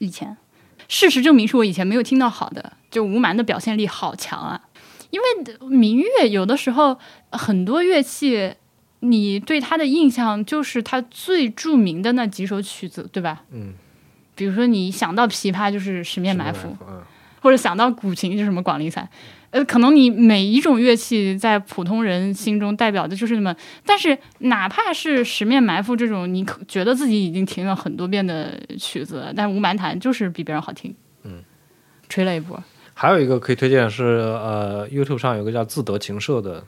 [0.00, 0.36] 以前，
[0.90, 4.60] 事实证明是我以前没有听到好的，就吴蛮的表现力好强啊。
[5.10, 6.98] 因为民乐有的时候
[7.30, 8.52] 很多乐器，
[8.98, 13.44] 你对他的印象就是他最著名的那几首曲子，对吧？
[13.52, 13.72] 嗯。
[14.34, 17.02] 比如说，你想到琵琶就是《十面埋伏》，嗯，
[17.42, 19.04] 或者想到古琴就是什么《广陵散》，
[19.50, 31.42] 呃，可能你每一种乐器在普通人心中代表的就是那么，但是哪怕是《十面埋伏》这种，你可觉得自己已经听了很多遍的曲子，但无蛮弹就是比别人好听，嗯，
[32.08, 32.62] 吹了一波。
[32.94, 36.62] 还有一个可以推荐是，呃，YouTube 上有个叫自得琴社的。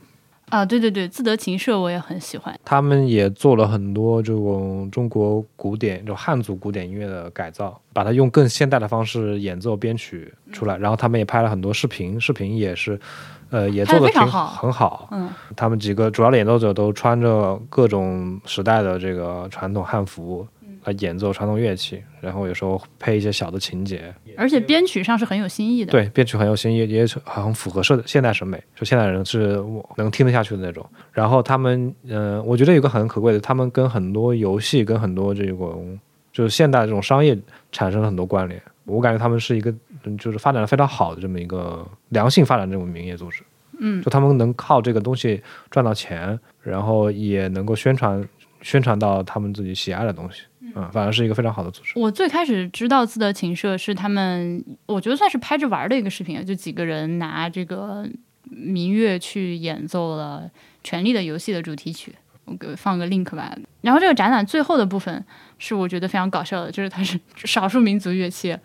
[0.52, 2.54] 啊，对对对，自得琴社我也很喜欢。
[2.62, 10.76] 他们也做了很多这种中国古典，就汉族古典音乐的改造，把它用更现代的方式演奏编曲出来。
[10.76, 13.00] 然后他们也拍了很多视频，视频也是，
[13.48, 15.08] 呃，也做的挺很好。
[15.12, 20.46] 嗯，他们几个主要的演奏者都穿着各种时代的这个传统汉服。
[20.85, 25.92] 来演奏传统乐器，然后有时候配一些小的情节，而且编曲上是很有新意的。
[25.92, 29.62] 对，编曲很有新意，也很符合社现代审美，就现代人是
[29.97, 30.85] 能听得下去的那种。
[31.12, 35.99] 然后他们，嗯，我觉得有个很可贵的，他们跟很多游戏、跟很多这种
[36.33, 37.38] 就是现代这种商业
[37.71, 38.61] 产生了很多关联。
[38.85, 39.73] 我感觉他们是一个，
[40.18, 43.42] 就是发展的非常好的这么一个良性发展这种民业组织。
[43.79, 45.40] 嗯，就他们能靠这个东西
[45.71, 48.23] 赚到钱，然后也能够宣传
[48.61, 50.42] 宣传到他们自己喜爱的东西。
[50.74, 51.98] 嗯，反而是一个非常好的组织。
[51.98, 58.06] 我最开始知道自得琴社是他们，我觉得算是拍着玩的一个视频，就几个人拿这个
[58.44, 60.44] 民乐去演奏了
[60.82, 62.14] 《权力的游戏》的主题曲。
[62.44, 63.56] 我给放个 link 吧。
[63.82, 65.24] 然后这个展览最后的部分
[65.58, 68.56] 是我觉得非常搞笑的，就是它是 少数民族乐器，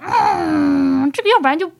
[0.00, 1.70] 嗯，这个要不然就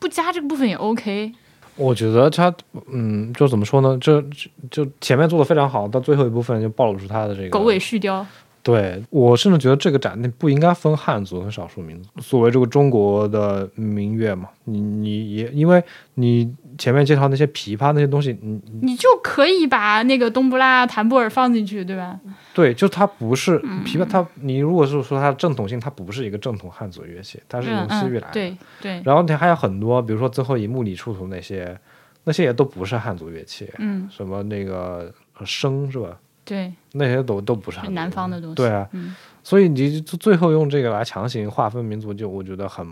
[0.00, 1.32] 不加这个部分也 OK。
[1.76, 2.52] 我觉得他，
[2.92, 3.96] 嗯，就怎么说呢？
[3.98, 4.50] 这就
[4.84, 8.22] 就前面做的非常好，到最后一部分就暴露出他的这个狗尾续貂。
[8.62, 12.08] 对我甚至觉得这个展那不应该分汉族和少数民族。
[12.20, 15.82] 所谓这个中国的民乐嘛，你你也因为
[16.14, 22.20] 你前面介绍那些琵琶那些东西，你你就可以把那个冬不拉、弹布尔放进去，对吧？
[22.54, 28.28] 对，就它不是嗯琵琶，它你如果是说它的正统性，它不是一个正统汉族乐器，它是嗯从西域来的。
[28.28, 31.76] 嗯，对对，然后你还有很多，比如说最后以木里出土那些，
[32.22, 36.16] 那些也都不是汉族乐器，嗯什么那个呃笙是吧？
[36.52, 38.56] 对，那些都都不是南方的东西。
[38.56, 42.86] 对啊，嗯所以你就最后用这个来强行划分民族，就我觉得很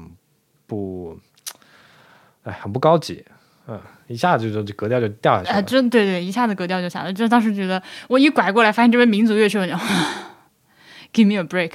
[0.67, 1.15] 不，
[2.45, 3.23] 哎，很不高级，
[3.69, 5.63] 嗯，一下子就就格调就掉下去啊，了。
[5.63, 7.13] 真对对，一下子格调就下来。
[7.13, 9.75] 就当时觉得，我一拐过来，发现这边民族乐器，我 就
[11.13, 11.73] give me a break。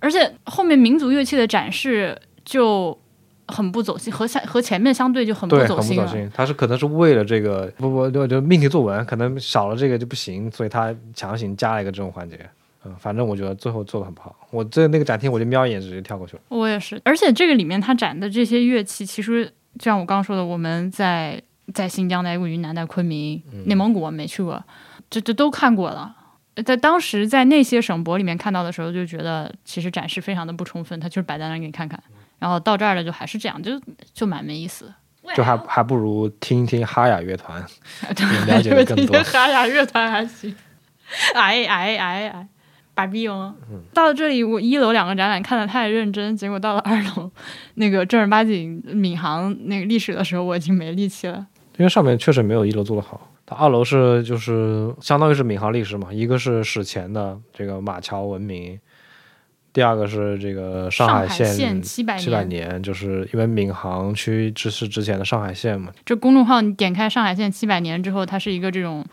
[0.00, 2.98] 而且后面民族乐器的展示就
[3.48, 6.02] 很不走心，和下和前面相对就很不，走心了。
[6.02, 6.30] 很不走心。
[6.34, 12.38] 他是可能是为了这个，不不，就就命题作文，可能少了这个就不行，所以他强行加了一个这种环节。
[12.84, 14.36] 嗯，反正我觉得最后做的很不好。
[14.50, 16.42] 我这那个展厅，我就瞄一眼直接跳过去了。
[16.48, 19.46] 我也是，而且这个里面他展的这些乐器，其实
[19.78, 21.40] 就像我刚刚说的，我们在
[21.72, 24.62] 在新疆、在云南、在昆明、内蒙古我没去过，
[25.08, 26.14] 这这都看过了。
[26.64, 32.00] 在当时在那些省博里面看到的时候，就觉得其实展示非常的不充分，他就是摆在那儿给你看看。
[32.38, 33.72] 然后到这儿了就还是这样，就
[34.12, 34.94] 就蛮没意思的。
[35.34, 37.64] 就还还不如听一听哈雅乐团，
[38.46, 40.54] 了解的 更多哈雅乐团还行。
[41.34, 42.48] 哎哎哎哎，
[42.94, 43.54] 把逼哦！
[43.94, 47.30] 到了这里，我一楼两个展览看的太认真，结果到了二楼，
[47.76, 51.46] 那个正儿八经闵行那个历史的时候，我已经没力气了。
[51.78, 53.30] 因为上面确实没有一楼做的好。
[53.46, 58.78] 它二楼是就是相当于是闵行历史嘛，一个是史前的这个马桥文明，
[59.74, 65.90] 第二个是这个上海海县七百七百年，就是因为闵行区之是之前的上海县嘛。
[66.06, 69.04] 这公众号你点开上海县七百年之后，它是一个这种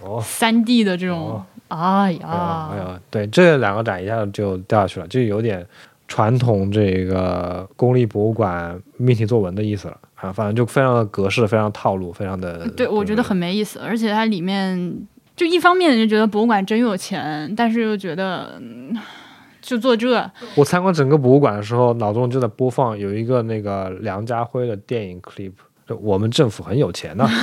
[0.00, 5.66] 哦，三 D 的这种，哦哎哎呀呀，哎呀，对，这两个展一下就掉下去了，就有点
[6.06, 12.70] 传统这个公立博物馆命题作文的意思了啊，反正就非常的格式，非常套路，非常的。
[12.76, 14.96] 对，我觉得很没意思，而且它里面
[15.34, 18.60] 就一方面就觉得博物馆真有钱，但是又觉得。
[18.60, 18.96] 嗯
[19.64, 25.52] 就做这，我参观整个博物馆的时候，脑中就在播放有一个那个梁家辉的电影 clip，
[25.88, 27.26] 就我们政府很有钱呢。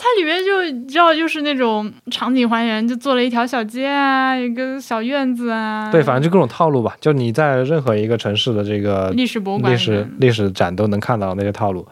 [0.00, 5.90] 它里面就你知道，就是那种场景还原，就做了一条小街啊，一个小院子啊。
[5.90, 6.96] 对，反正就各种套路吧。
[7.00, 11.86] 就你在任何一个城市的这个历史博物馆历史历史展都能看到那些套路，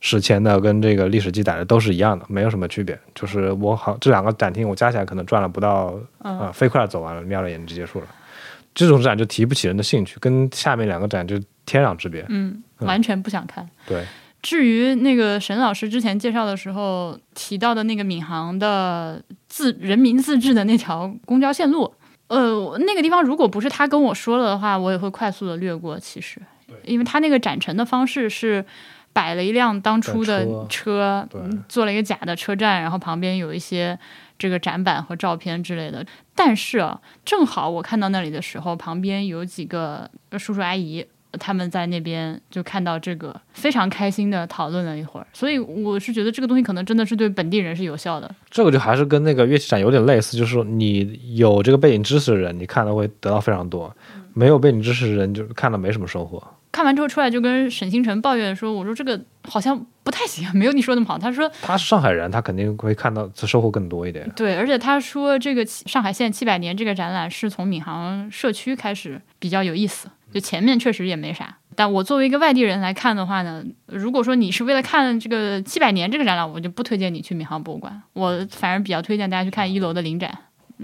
[0.00, 2.98] 史前的跟这个历史记载的都是一样的，没有什么区别。
[3.14, 8.06] 就是我好这两个展厅我加起来可能转了不到嗯啊、飞快的走完了，瞄了一眼就结束了。
[8.74, 12.24] 这种展就提不起人的兴趣，跟下面两个展就天壤之别。
[12.28, 13.68] 嗯，嗯完全不想看。
[13.86, 14.04] 对，
[14.40, 21.92] 至于那个沈老师之前介绍的时候提到的那个闵行的自人民自治的那条公交线路，
[22.28, 25.98] 呃，那个地方如果不是他跟我说了的话，我也会快速的略过。
[25.98, 26.40] 其实，
[26.84, 28.64] 因为他那个展陈的方式是
[29.12, 31.28] 摆了一辆当初的车
[31.68, 33.98] 做了一个假的车站，然后旁边有一些
[34.42, 36.04] 这个展板和照片之类的。
[36.34, 41.06] 但是啊，正好我看到那里的时候，旁边有几个叔叔阿姨。
[41.40, 48.30] 他们在那边就看到这个，非常开心的讨论了一会儿，所以我是觉得这个东西可能真的是对本地人是有效的。
[48.50, 53.90] 这个就还是跟那个乐器展有点类似，就是说你有这个背景知识的人，你看的会得到非常多；
[54.34, 56.42] 没有背景知识的人，就看了没什么收获。
[56.72, 64.28] 看完之后出来就跟沈星辰抱怨说：“我说这个好像不太行，没有你说那么好。”他说他是上海人，他肯定会看到收获更多一点：“。
[64.34, 71.58] 对，而且他说这个上海县七百年这个展览是从闵行社区开始比较有意思，就前面确实也没啥。
[71.74, 80.30] 但我作为一个外地人来看的话呢，如果说你是为了看这个七百年这个展览，我就不推荐你去闵行博物馆，我反而比较推荐大家去看一楼的临展。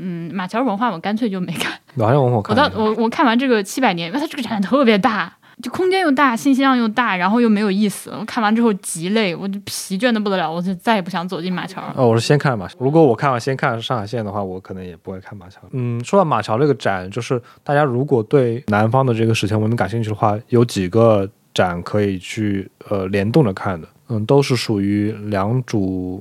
[0.01, 1.73] 嗯，马桥文化我干脆就没看。
[1.95, 8.11] 马桥文化我到我我看完这个七百年，因为它这个展览特别大，就空间又大，信息量又大，然后又没有意思。
[8.11, 11.93] 我看完之后极累，我就疲倦的不得了，我就再也不想走进马桥了。
[11.97, 12.77] 哦，我是先看马桥。
[12.79, 15.61] 如果我看完先看上海线的话，我可能也不会看马桥。
[15.73, 23.89] 嗯，说到马桥这个展，就是大家如果对南方的这个史前文明感兴趣的话，有几个展可以去呃联动着看的。
[24.11, 26.21] 嗯，都是属于良渚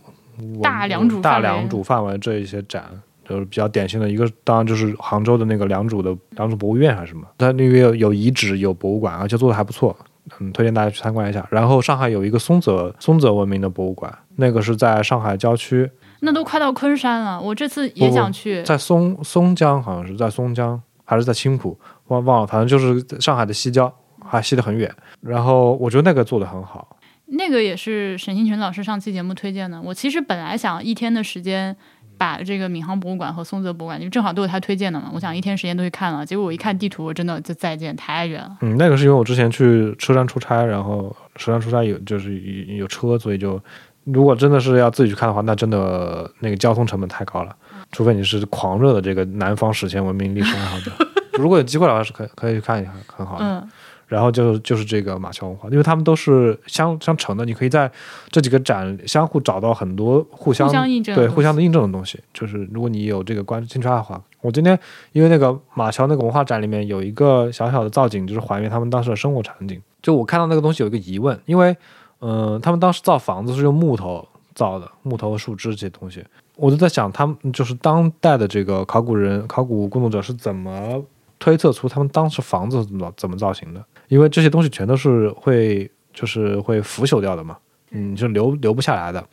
[0.61, 2.83] 大良渚大良渚范围这一些展。
[3.27, 9.95] 就是比较典型的一个，当然就是杭州的那个良渚的良渚博物院还是什么，它那边有有遗址有博物馆，而且做的还不错，
[10.39, 11.45] 嗯，推荐大家去参观一下。
[11.51, 15.89] 然后上海有一个松泽松泽文明的博物馆，那个是在上海郊区，
[16.21, 18.63] 那都快到昆山了，我这次也想去。
[18.63, 24.93] 在松松江，好像是在松江还是在青浦，忘忘了，反正就是上海的西郊，还西得很远。
[25.21, 26.95] 然后我觉得那个做的很好。
[27.29, 29.81] 那个也是沈星群老师上期节目推荐的。
[29.81, 31.75] 我其实本来想一天的时间
[32.17, 35.09] 把这个闵行博物馆和松泽博物馆，因为正好都是他推荐的嘛。
[35.13, 38.57] 我想一天时间都去看了，结果我一看地图，我真的就再见，太远了。
[38.61, 42.37] 嗯，那个是因为我之前去车站出差，然后车站出差有就是
[42.77, 43.61] 有车，所以就
[44.05, 47.55] 如果真的是要自己去看的话，那真的那个交通成本太高了。
[47.91, 50.91] 除非你是狂热的这个南方史前文明历史爱好者，
[51.39, 53.45] 如果有机会的话，是可可以去看一下，很好的。
[53.45, 53.69] 嗯。
[54.07, 57.91] 然后就就是这个马桥文化，因为他们都是相相成的，你可以在
[58.29, 60.67] 这几个展相互找到很多互相
[61.03, 62.19] 对互相的印证的东西。
[62.33, 64.79] 就是如果你有这个关兴趣爱好，我今天
[65.11, 69.81] 因为那个马桥那个文化展里面有一个小小的造景，就是还原他们当时的生活场景。
[70.01, 71.75] 就我看到那个东西有一个疑问，因为
[72.21, 76.23] 嗯，他们当时造房子是用木头造的，木头和树枝这些东西，
[76.55, 81.03] 我就在想，他们就是当代的这个考古人、考古工作者是怎么
[81.37, 83.83] 推测出他们当时房子怎么怎么造型的？
[84.07, 87.57] 因为这些东西全都是会，就是会腐朽掉的嘛，
[87.91, 89.23] 嗯，就留留不下来的。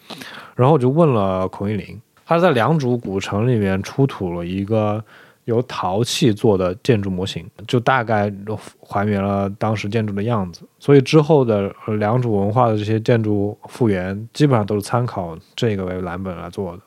[0.54, 5.02] 然后我就问了孔玉林，他是在良渚古城里面出土了一个
[5.44, 8.32] 由陶器做的建筑模型，就大概
[8.80, 10.62] 还原了当时建筑的样子。
[10.78, 16.82] 所以之后的良渚文化的这些建筑复原，基本上都是参考这个为蓝本来做的。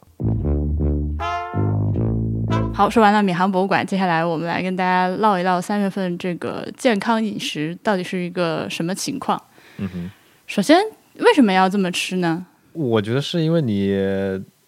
[2.77, 9.41] 好，说完了闵行博物馆，接下来我们来跟大家唠一唠三月份这个健康饮食到底是一个什么情况。
[9.77, 10.11] 嗯哼，
[10.45, 10.79] 首先
[11.15, 12.45] 为什么要这么吃呢？
[12.73, 13.97] 我觉得是因为你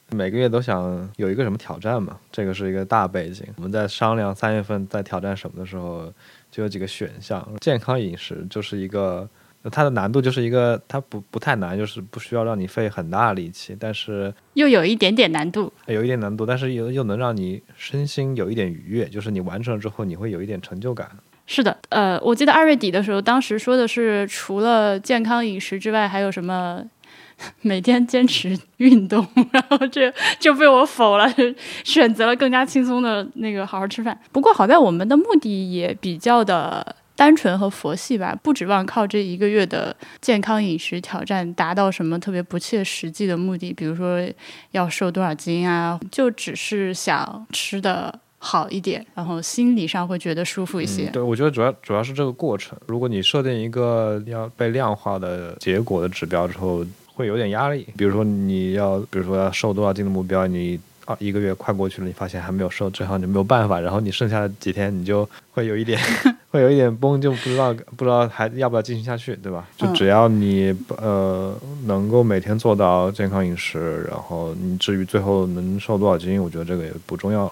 [0.09, 3.45] 每个月都想有一个什么挑战嘛，这个是一个大背景。
[3.57, 6.11] 我们在商量三月份在挑战什么的时候，
[6.49, 9.29] 就有几个选项，健康饮食就是一个。
[9.71, 21.09] 它的难度就是一个，它不不太难，就是不需要让你费很大的力气，但是又有一点点难度，有一点难度，但是又又能让你身心有一点愉悦，就是你完成了之后，你会有一点成就感。
[21.45, 26.81] 是的，呃，我记得二月底的时候，当时说的是除了健康饮食之外，还有什么
[27.61, 31.27] 每天坚持运动， 然后这就被我否了，
[31.83, 34.17] 选择了更加轻松的那个好好吃饭。
[34.31, 36.95] 不过好在我们的目的也比较的。
[37.19, 44.25] 单纯和佛系吧，不指望靠这一个月的健康饮食挑战达到什么特别不切实际的目的，比如说
[44.71, 51.07] 要瘦多少斤啊，就只是想吃的好一点，然后心理上会觉得舒服一些。
[51.07, 52.79] 对，我觉得主要主要是这个过程。
[52.87, 57.85] 如果你设定一个要被量化的结果的指标之后，会有点压力。
[57.97, 60.79] 比如说你要，比如说要瘦多少斤的目标，你。
[61.09, 63.79] 啊，一个月快过去了，你发现还没有瘦，这样就没有办法。
[63.79, 65.99] 然后你剩下的几天，你就会有一点，
[66.51, 69.67] 会有一点崩，就不知道不知道还要不要进行下去，对吧？
[69.75, 71.51] 就只要你呃
[71.85, 77.51] 能够每天做到健康饮食，然后你至于最后能瘦多少斤，我觉得这个也不重要。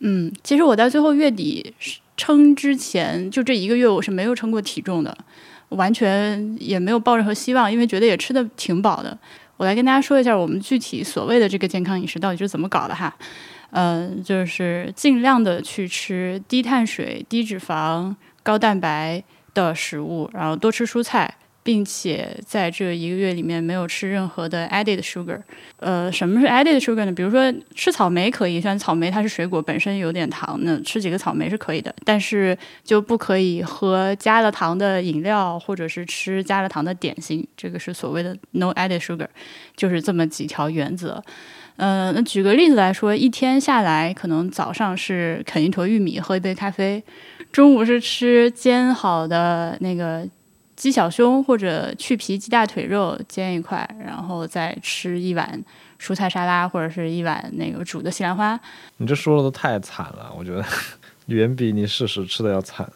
[0.00, 1.72] 嗯，其实我在最后月底
[2.18, 5.16] 称之前，就这一个月我是没有称过体重的，
[5.70, 9.16] 完全也没有抱任何希望，因为觉得也吃的挺饱的。
[9.60, 13.14] 我来跟大家说一下，我们具体所谓的这个健康饮食到底是怎么搞的哈，
[13.72, 21.34] 嗯，就是尽量的去吃低碳水、低脂肪、高蛋白的食物，然后多吃蔬菜。
[21.62, 25.38] 并且在这一个月里面没有吃任何的 added sugar。
[25.78, 27.12] 呃，什么是 added sugar 呢？
[27.12, 37.46] 比如说吃草莓可以，虽然草莓它是水果，本身有点糖，那吃几个草莓是可以的，但是就不可以喝加了糖的饮料，或者是吃加了糖的点心。
[37.56, 39.28] 这个是所谓的 no added sugar，
[39.76, 41.22] 就是这么几条原则。
[41.76, 47.02] 嗯，那举个例子来说，一天下来，可能早上是啃一坨玉米，喝一杯咖啡，
[47.52, 50.26] 中午是吃煎好的那个。
[50.80, 55.62] 鸡小胸或者去皮鸡大腿肉煎一块，然后再吃一碗
[56.00, 58.58] 蔬菜沙拉或者是一碗那个煮的西兰花。
[58.96, 60.64] 你这说的都太惨了，我觉得
[61.26, 62.90] 远比你事实吃的要惨。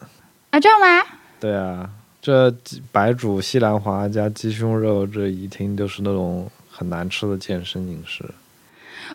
[0.49, 1.07] 啊，这样吗？
[1.39, 1.91] 对啊，
[2.23, 2.51] 这
[2.91, 8.25] 白煮西兰花加鸡胸肉，这一听就是那种很难吃的健身饮食。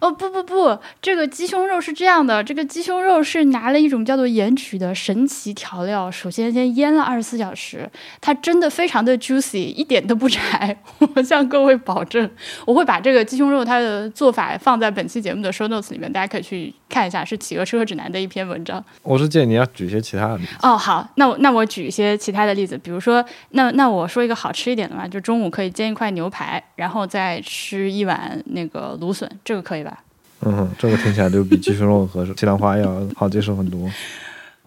[0.02, 7.90] 哦不不不，这个鸡胸肉是这样的，这个鸡胸肉是拿了一种叫做盐曲的神奇调料，首先先腌了二十四小时，
[8.22, 10.76] 它真的非常的 juicy，一点都不柴。
[11.16, 12.30] 我向各位保证，
[12.66, 18.84] 我会把这个鸡胸肉它的做法放在本期节目的 show notes 里面，大家可以去看一下，是企鹅吃喝指南的一篇文章。
[19.04, 20.56] 我是建议你要举一些其他的例子。
[20.62, 29.79] 哦好，那我那我举一些其他的例子，比如说，那那我说一个好吃一点的嘛，就中午可以煎一块牛排，然后再吃一碗那个芦笋，这个可以吧？
[30.42, 33.90] 嗯，这个听起来就比鸡胸肉和西兰花要好接受很多。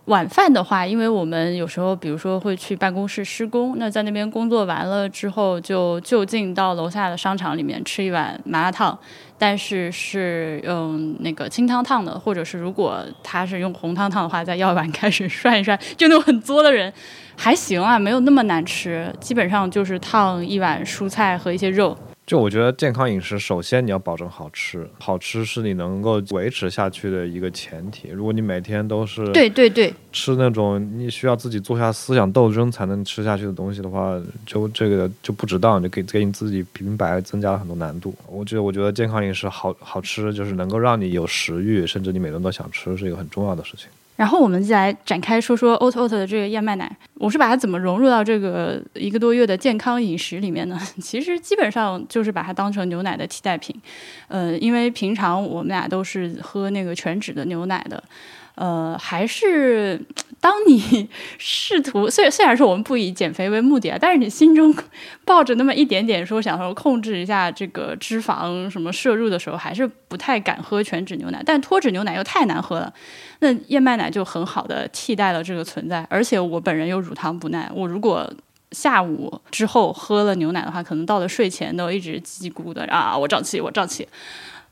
[0.06, 8.98] 晚饭的话，因为我们有时候比如说会去办公室施工，那在那边工作完了之后，就就近到楼下的商场里面吃一碗麻辣烫，
[9.38, 16.92] 但是是用那个清汤烫的，或者是如果他是用红汤烫的话，再要一碗开水涮一涮，就那种很作的人
[17.36, 21.96] 还行啊，没有那么难吃，基本上就是烫一碗蔬菜和一些肉。
[22.32, 28.08] 就我觉得健康饮食，首先你要保证好吃，好吃是你能够维持下去的一个前提。
[28.08, 38.14] 如果你每天都是对对对，吃那种你需要自己做下思想斗争才能吃下去的东西的话，就这个就不值当，就给给你自己平白增加了很多难度。
[38.26, 43.88] 我觉得，我觉得健康饮食好好吃，就是能够让你有食欲，甚至你每顿都想吃，是一个很重要的事情。
[44.16, 50.78] 然后我们再来展开说说 Oat Oat 的这个燕麦奶，我是把它怎么融入到这个一个多月的健康饮食里面呢？
[51.00, 53.74] 其实基本上就是把它当成牛奶的替代品，
[54.28, 58.02] 呃，因为平常我们俩都是喝那个全脂的牛奶的。
[58.54, 60.00] 呃，还是
[60.40, 64.74] 当你 试图虽虽然说我们不以减肥为目的啊，但是你心中
[65.24, 71.42] 抱着那么一点点说想说控制一下这个脂肪什么摄入的时候，还是不太敢喝全脂牛奶。
[71.44, 72.92] 但脱脂牛奶又太难喝了，
[73.40, 76.06] 那燕麦奶就很好的替代了这个存在。
[76.10, 78.30] 而且我本人又乳糖不耐，我如果
[78.72, 84.06] 下午之后喝了牛奶的话，可能到了睡前都一直叽叽咕咕的啊，我胀气，我胀气。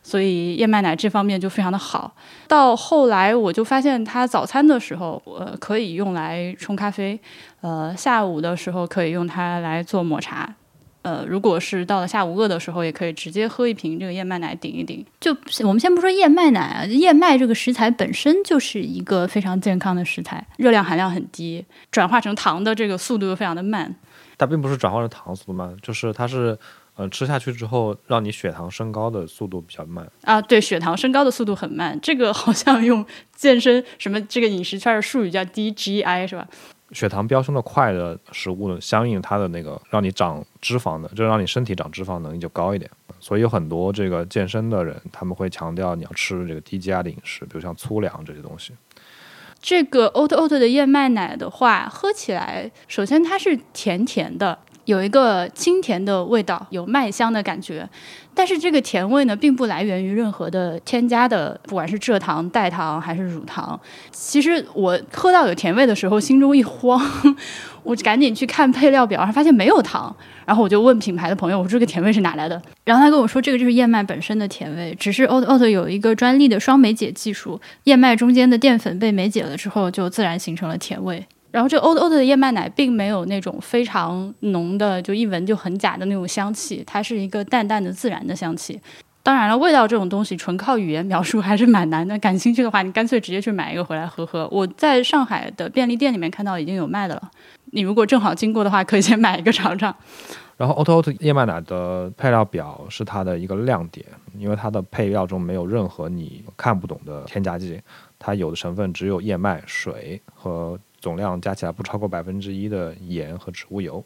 [0.02, 2.14] 所以燕麦奶这方面就非常的好。
[2.48, 7.18] 到后来我就发现，它早餐的时候，呃，可以用来冲咖啡；
[7.60, 10.54] 呃，下午的时候可以用它来做抹茶。
[11.02, 15.04] 呃，如果是到了下午饿的时候，也可以直接喝一瓶这个燕麦奶顶一顶。
[15.20, 23.94] 就我们先不说燕麦奶啊，燕麦这个食材本身就是一个非常健康的食材，热量含量很低，转化成糖的这个速度又非常的慢。
[24.36, 26.58] 它并不是转化成糖速度慢，就是它是。
[27.00, 30.38] 呃，吃下去之后，让你血糖升高的速度比较慢啊。
[30.42, 33.02] 对，血糖升高的速度很慢，这个好像用
[33.34, 36.46] 健身什么这个饮食圈的术语叫 DGI 是吧？
[36.92, 42.90] 血糖飙升的快的食物呢，相应它的那个让你长脂肪的，就让你身体长脂肪能力就高一点。
[43.18, 48.74] 所以有很多这个健身的人，他们会强调你要吃这个低 GI 的饮食，比如像粗粮这些东西。
[49.62, 54.58] 这个 Oat Oat 的燕麦奶的话，喝起来首先它是甜甜的。
[54.90, 57.88] 有一个清甜的味道，有麦香的感觉，
[58.34, 63.78] 但是这个甜味呢，并不来源于任何的添加的，不管是蔗糖、代糖还是乳糖。
[64.10, 67.00] 其实我喝到有甜味的时候，心中一慌，
[67.84, 70.14] 我赶紧去看配料表，发现没有糖。
[70.44, 72.60] 然后我就问品牌的朋友，我说这个甜味是哪来的？
[72.84, 81.24] 然后他跟我说，这个就是燕麦本身的甜味，只是 Oat Oat 有一个专利的双酶解技术，燕麦中间的淀粉被酶解了之后，就自然形成了甜味。
[81.50, 88.80] 然后这欧欧的燕麦奶并没有那种非常浓的，就一闻就很假的那种香气，它是一个淡淡的自然的香气。
[89.22, 92.18] 当然了，味道这种东西纯靠语言描述还是蛮难的。
[92.20, 94.48] 感兴趣的话，你干脆直接去买一个回来喝喝。
[94.50, 97.30] 我在上海的便利店里面看到已经有卖的了，
[97.72, 99.94] 你如果正好经过的话，可以先买一个尝尝。
[100.56, 104.06] 然后 Oat Oat 燕麦奶的配料表是它的一个亮点，
[104.38, 107.80] 因为它的配料中没有任何你看不懂的添加剂，
[108.18, 110.78] 它有的成分只有燕麦、水和。
[111.00, 114.04] 总量加起来不超过百分之一的盐和植物油。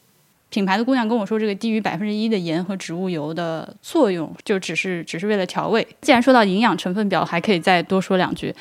[0.50, 5.84] 品牌的姑娘跟我说，这个低于百分之一的盐和植物油的作用，就只是只是为了调味。
[6.00, 8.54] 既然说到营养成分表，还可以再多说两句。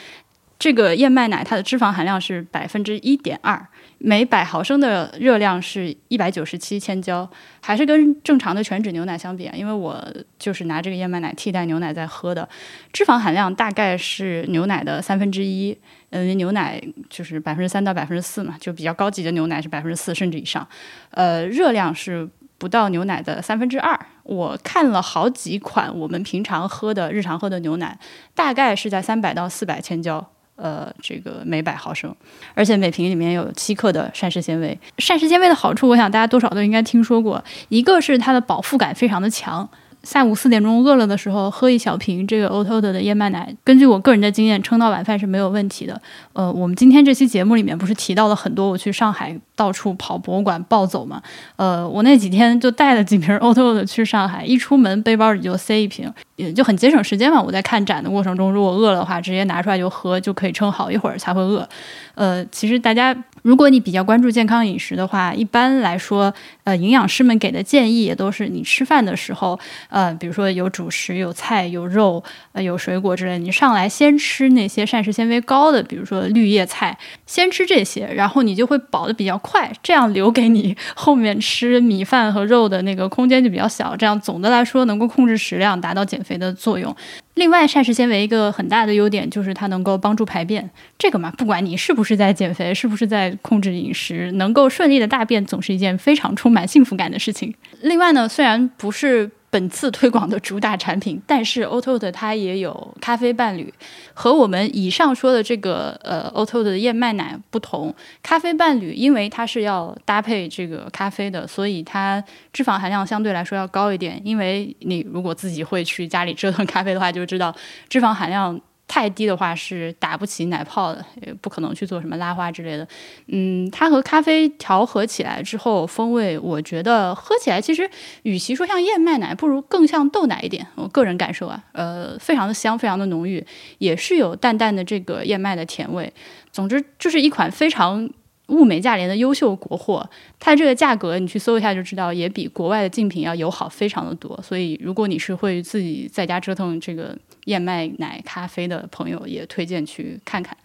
[0.58, 3.68] 这个燕麦奶它的脂肪含量是百分之一点二。
[3.98, 7.30] 每百毫升的热量是一百九十七千焦，
[7.62, 9.54] 还是跟正常的全脂牛奶相比啊？
[9.56, 10.02] 因为我
[10.40, 12.48] 就是拿这个燕麦奶替代牛奶在喝的，
[12.92, 15.78] 脂肪含量大概是牛奶的三分之一。
[16.14, 20.68] 嗯，牛奶就是百分之三到百分之四嘛，就比较高级的牛奶是百分之四甚至以上。
[21.10, 24.00] 呃，热量是不到牛奶的三分之二。
[24.22, 27.98] 我看了好几款我们平常喝的日常喝的牛奶，
[28.36, 30.30] 大概是在三百到四百千焦。
[30.56, 32.16] 呃，这个每百毫升，
[32.54, 34.80] 而且每瓶里面有七克的膳食纤维。
[35.00, 37.44] 膳食纤维的好处，我想大家多少都应该听说过。
[37.70, 39.68] 一个是它的饱腹感非常的强，
[40.04, 46.00] 下午四点钟饿了的时候，喝一小瓶这个 O T O 的燕麦奶，根据我个人的经验，撑到晚饭是没有问题的。
[46.34, 51.22] 呃，我们今天这期节目里面不是提到了很多我去上海到处跑博物馆暴走嘛？
[51.56, 56.12] 呃，我那几天就带了几瓶 Oat Oat 去上海，一出门背包里就塞一瓶。
[56.36, 57.40] 也就很节省时间嘛。
[57.40, 61.68] 我在看展的过程中，如果饿了的话，直接拿出来就喝，就可以撑好一会儿才会饿。
[62.16, 66.34] 呃，其实大家，如果你比较关注健康饮食的话，一般来说，
[66.64, 72.24] 呃，营养师们给的建议也都是你吃饭的时候，呃，比如说有主食、有菜、有肉、
[72.54, 83.96] 呃，有水果之类，你上来先吃那些膳食纤维高的，比如说绿叶菜，先吃这些，然后你就会饱的比较快，这样留给你后面吃米饭和肉的那个空间就比较小。
[83.96, 86.20] 这样总的来说能够控制食量，达到减。
[86.24, 86.96] 肥的作用，
[87.36, 90.70] 另外，膳食纤维一个很大的优点就是它能够帮助排便。
[90.98, 97.54] 这个嘛，不管你是不是在减肥，是不是在控制饮食，能够顺利的大便总是一件非常充满幸福感的事情。
[97.82, 99.32] 另外呢，虽然不是。
[99.54, 103.72] 本次推广的主打产品， 但是 o t o 的它也有咖啡伴侣，
[104.16, 107.94] 和我们以上说的这个呃 o t o 的燕麦奶不同，
[108.24, 114.20] 咖啡伴侣因为它是要搭配这个咖啡的，所以它脂肪含量相对来说要高一点。
[114.26, 117.56] 因为你如果自己会去家里折腾咖啡的话，就知道
[117.88, 118.60] 脂肪含量。
[118.94, 122.88] 太低的话是打不起奶泡的，也不可能去做什么拉花之类的。
[123.26, 127.90] 嗯，它和咖啡调和起来之后，风味我觉得喝起来其实
[128.22, 130.68] 与其说像燕麦奶，不如更像豆奶一点。
[130.76, 133.44] 我个人感受啊，呃，非常的香，非常的浓郁，
[133.80, 136.14] 也是有淡淡的这个燕麦的甜味。
[136.52, 138.08] 总之，就是一款非常。
[138.48, 140.08] 物美价廉的优秀国货，
[140.40, 144.40] 它这个价格你去搜一下就知道，也比国外的竞品要友好非常的多。
[144.44, 150.56] 所以，如果你是会自己在家折腾这个燕麦奶咖啡的朋友，也推荐去看看。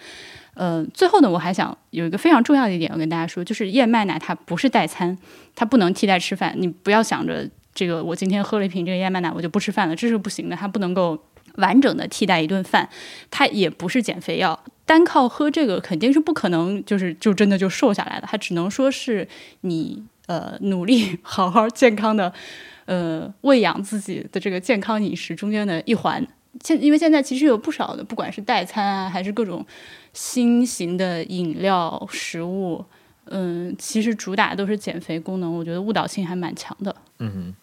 [0.54, 5.16] 呃，最后呢，我还想有一个非常重要的一点要跟大家说，就是燕麦奶它不是代餐，
[5.54, 6.54] 它不能替代吃饭。
[6.58, 11.16] 你不要想着这个，我今天喝了一瓶这个燕麦奶，我就不吃饭了，这是不行的，它不能够。
[11.58, 12.88] 完整的替代一顿饭，
[13.30, 18.26] 它也不是减肥药，单靠喝这个肯定是不可能，就是就真的就瘦下来的。
[18.28, 19.28] 它只能说是
[19.60, 22.32] 你呃努力好好健康的
[22.86, 26.26] 呃喂养自己的这个健康饮食中间的一环。
[26.64, 29.64] 现因为现在其实有不少的，不管是代餐啊，还是各种
[30.12, 32.84] 新型的饮料食物，
[33.26, 36.96] 嗯，其实主打都是减肥功能，我觉得误导性还蛮强的。
[37.20, 37.54] 嗯。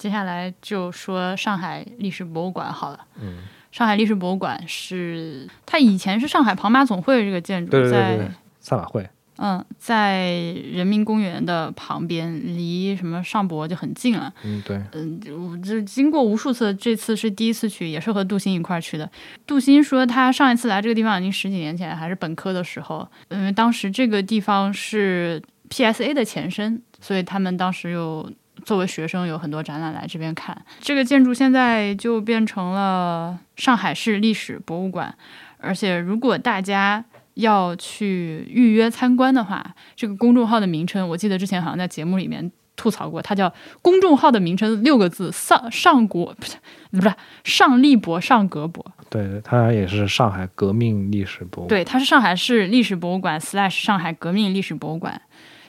[0.00, 3.00] 接下来就说上海历史博物馆好了。
[3.20, 8.30] 嗯，上海历史博物馆是它以前是上海庞马总会这个建筑，在
[8.60, 9.06] 赛马会。
[9.36, 10.32] 嗯，在
[10.72, 14.32] 人民公园的旁边，离什么上博就很近了。
[14.42, 14.82] 嗯，对。
[14.92, 15.20] 嗯，
[15.50, 19.10] 我就经过无数次，这次是第一次去，也是和杜鑫一块儿去的。
[19.46, 23.06] 杜鑫说他上一次来这个地方已经十几年前，还是本科的时候。
[23.28, 28.26] 因为当时这个地方是 PSA 的前身，所以他们当时又。
[28.64, 30.56] 作为学生，有很多展览来这边看。
[30.80, 35.14] 这个建筑现在就变成了上海市历史博物馆，
[35.58, 37.04] 而且如果大家
[37.34, 43.52] 要去预约参观的话，这个公众号的名称，我记得之前好像在节目里面吐槽过，它叫
[43.82, 46.56] 公众号的名称六个字：上上国不是
[46.90, 47.12] 不是
[47.44, 48.84] 上立博上格博。
[49.08, 51.68] 对，它也是上海革命历史博物馆。
[51.68, 55.20] 对，它是上海市历史博物馆上海革命历史博物馆。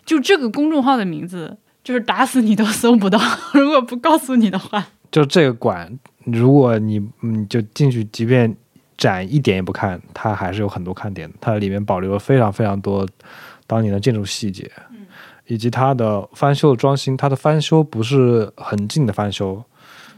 [0.06, 1.58] 就这个公众号的名字。
[1.84, 3.20] 就是打死你都搜不到，
[3.54, 4.88] 如果不告诉你的话。
[5.12, 8.56] 就这个馆，如果你嗯就进去，即便
[8.98, 11.30] 展一点也不看，它还是有很多看点。
[11.42, 13.06] 它里面保留了非常非常多
[13.68, 14.72] 当年的建筑细节，
[15.48, 17.18] 以及它的翻修的装新。
[17.18, 19.62] 它的翻修不是很近的翻修，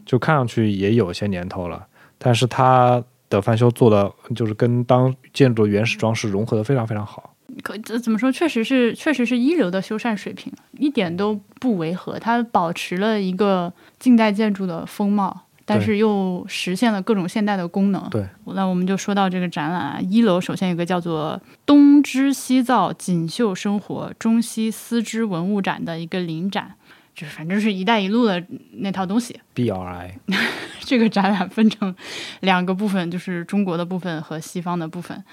[0.06, 1.88] 就看上去也有些年头了，
[2.20, 7.33] 但是它的翻修做的就是跟当建筑原始装饰融合的非常非常好。
[7.62, 8.32] 可这怎么说？
[8.32, 12.18] 确实是，确实是一流的修缮水平，一点都不违和。
[12.18, 18.10] 它保持了一个近代建筑的风貌，但是又实现了各种现代的功能。
[18.10, 26.74] 对，那我们就说到这个展览啊，一楼首先有个叫做“东织西造锦绣生活中西丝织文物展”的一个临展。
[27.16, 28.44] 就是反正是一带一路的
[28.78, 29.40] 那套东西。
[29.54, 30.20] B R I，
[30.82, 31.96] 这个展览分成
[32.42, 35.24] 两个部分，就是中国的部分和西方的部分。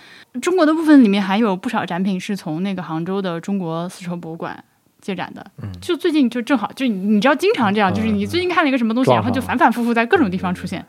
[0.43, 4.62] 中国的部分里面还有不少展品是从那个杭州的中国丝绸博物馆
[5.01, 5.45] 借展的。
[5.62, 10.85] 嗯，就最近就正好就你知道经常这样，就是你最近看了一个什么东西，然后就反反复复在各种地方出现。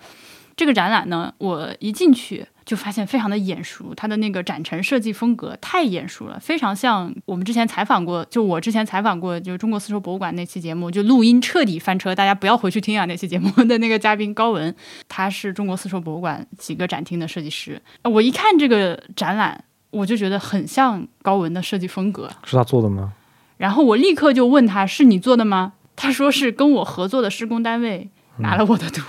[0.58, 2.46] 这个展览呢，我一进去。
[2.66, 14.74] 就发现非常的眼熟，它的那个展陈设计风格太眼熟了，非常像我们之前采访过，就我之前采访过，就是中国丝绸博物馆那期节目，就录音彻底翻车，大家不要回去听啊那期节目的那个嘉宾高文，
[15.08, 23.14] 他是中国丝绸博物馆几个展厅的设计师，我一看这个展览，我就觉得很像高文的设计风格，是他做的吗？
[23.58, 25.74] 然后我立刻就问他是你做的吗？
[25.96, 29.04] 他说是跟我合作的施工单位拿了我的图，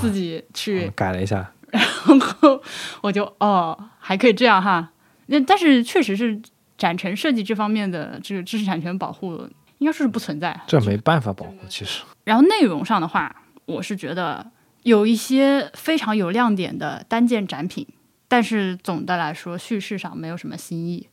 [0.00, 1.50] 自己去改了一下。
[1.74, 2.62] 然后
[3.00, 4.90] 我就哦，还可以这样哈。
[5.26, 6.40] 那但是确实是
[6.78, 9.32] 展陈设计这方面的这个知识产权保护，
[9.78, 10.58] 应该说是不存在。
[10.66, 12.02] 这没办法保护，其实。
[12.22, 13.34] 然后内容上的话，
[13.66, 14.50] 我是觉得
[14.84, 17.86] 有一些非常有亮点的单件展品，
[18.28, 21.08] 但是总的来说叙事上没有什么新意。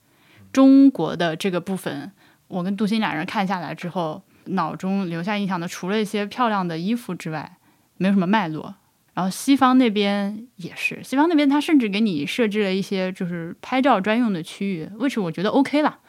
[0.53, 2.11] 中国的这个部分，
[2.47, 7.57] 我跟杜鑫俩人看下来之后，脑中留下印象的，除了一些漂亮的衣服之外，
[7.97, 8.75] 没有什么脉络。
[9.21, 15.99] 然后西方那边也是，西方那边他甚至给你设置了一些就是拍照专用的区域，which 我觉得 OK 了。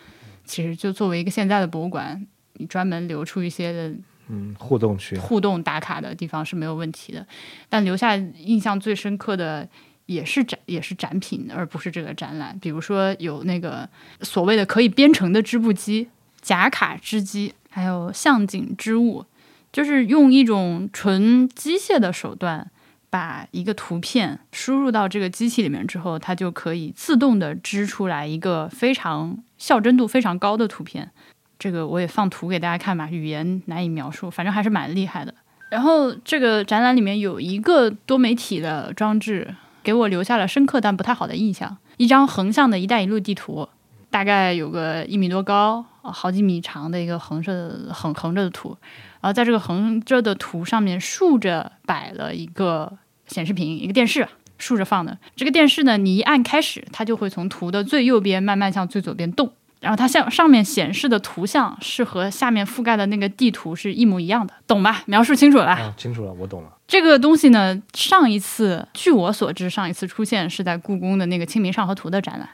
[0.46, 3.94] 其实就作为一个现在的博物馆，你专门留出一些
[4.28, 7.26] 嗯，互动区，互动打卡的地方是没有问题的。
[7.68, 9.68] 但留下印象最深刻的
[10.06, 12.58] 也是展也是展品，而不是这个展览。
[12.62, 13.86] 比如说有那个
[14.22, 16.08] 所谓的可以编程的织布机、
[16.40, 19.26] 假卡织机，还有象景织物，
[19.70, 22.70] 就是用一种纯机械的手段。
[23.12, 31.10] 把一个图片输入到这个机器里面之后，它就可以自动的织出来一个非常校真度非常高的图片。
[31.58, 35.34] 这个我也放图给大家看吧，语言难以描述，反正还是蛮厉害的。
[35.68, 41.76] 然后这个展览里面有一个多媒体的装置，给我留下了深刻但不太好的印象。
[41.98, 43.68] 一张横向的一带一路地图，
[44.08, 48.74] 大概有个一米多高、好几米长的一个横着横横着的图，
[49.20, 52.96] 然后在这个横着的图上面竖着摆了一个。
[53.32, 54.28] 显示屏一个电视
[54.58, 65.02] 竖着放的，这个电视呢，你一按开始，它就会从图的最右边慢慢向最左边动，然后它向上面显示的图像是和下面覆盖的那个地图是一模一样的，懂吧？
[65.06, 65.92] 描述清楚了？
[65.96, 66.68] 清楚了，我懂了。
[66.86, 72.48] 这个东西呢，上一次据我所知，上一次出现是在故宫的那个《清明上河图》的展览。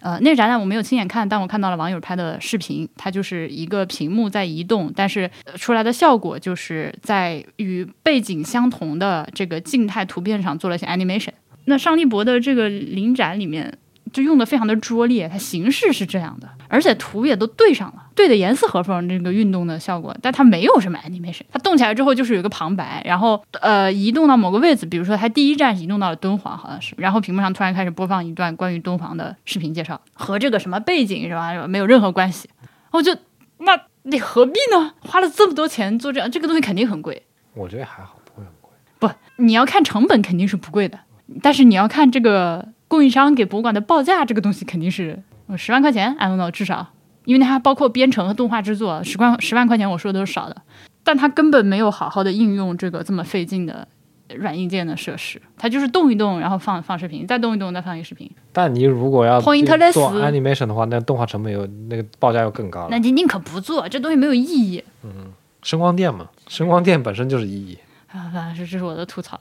[0.00, 11.32] 呃，那个展览我没有亲眼看，但我看到了网友拍的视频，它就是一个屏幕在移动，但是出来的效果就是在与背景相同的这个静态图片上做了一些 animation。
[11.64, 13.76] 那尚立博的这个临展里面。
[14.16, 32.48] 就用的非常的拙劣，它形式是这样的，而且图也都对上了，对的严丝合缝，这个运动的效果，但它没有什么 animation，它动起来之后就是有一个旁白，然后呃移动到某个位置，比如说它第一站移动到了敦煌，好像是，然后屏幕上突然开始播放一段关于敦煌的视频介绍，和这个什么背景是吧，没有任何关系，
[32.92, 33.14] 我就
[33.58, 34.94] 那你何必呢？
[35.00, 37.22] 花了这么多钱做这样，这个东西肯定很贵。
[37.52, 38.70] 我觉得还好，不会很贵。
[38.98, 39.10] 不，
[39.42, 41.00] 你要看成本肯定是不贵的，
[41.42, 42.74] 但是你要看这个。
[42.88, 45.22] 供应商给博物馆的报价，这个东西肯定是
[45.56, 46.88] 十万块钱，I don't know，至少，
[47.24, 50.56] 因为它还包括编程和动画制作，十万十万块钱，我说的都是少的，
[51.02, 53.86] 但它根本没有好好的应用这个这么费劲的
[54.34, 58.30] 软硬件的设施，它就是动一动，然后放放视频，再动一动，再放一个视频。
[58.52, 62.88] 但你如果要做 animation 的话，那动画成本又那个报价又更高了。
[62.90, 64.82] 那你宁可不做，这东西没有意义。
[65.04, 65.32] 嗯，
[65.62, 67.78] 声光电嘛，声光电本身就是意义。
[68.08, 69.38] 啊，反正是这是我的吐槽。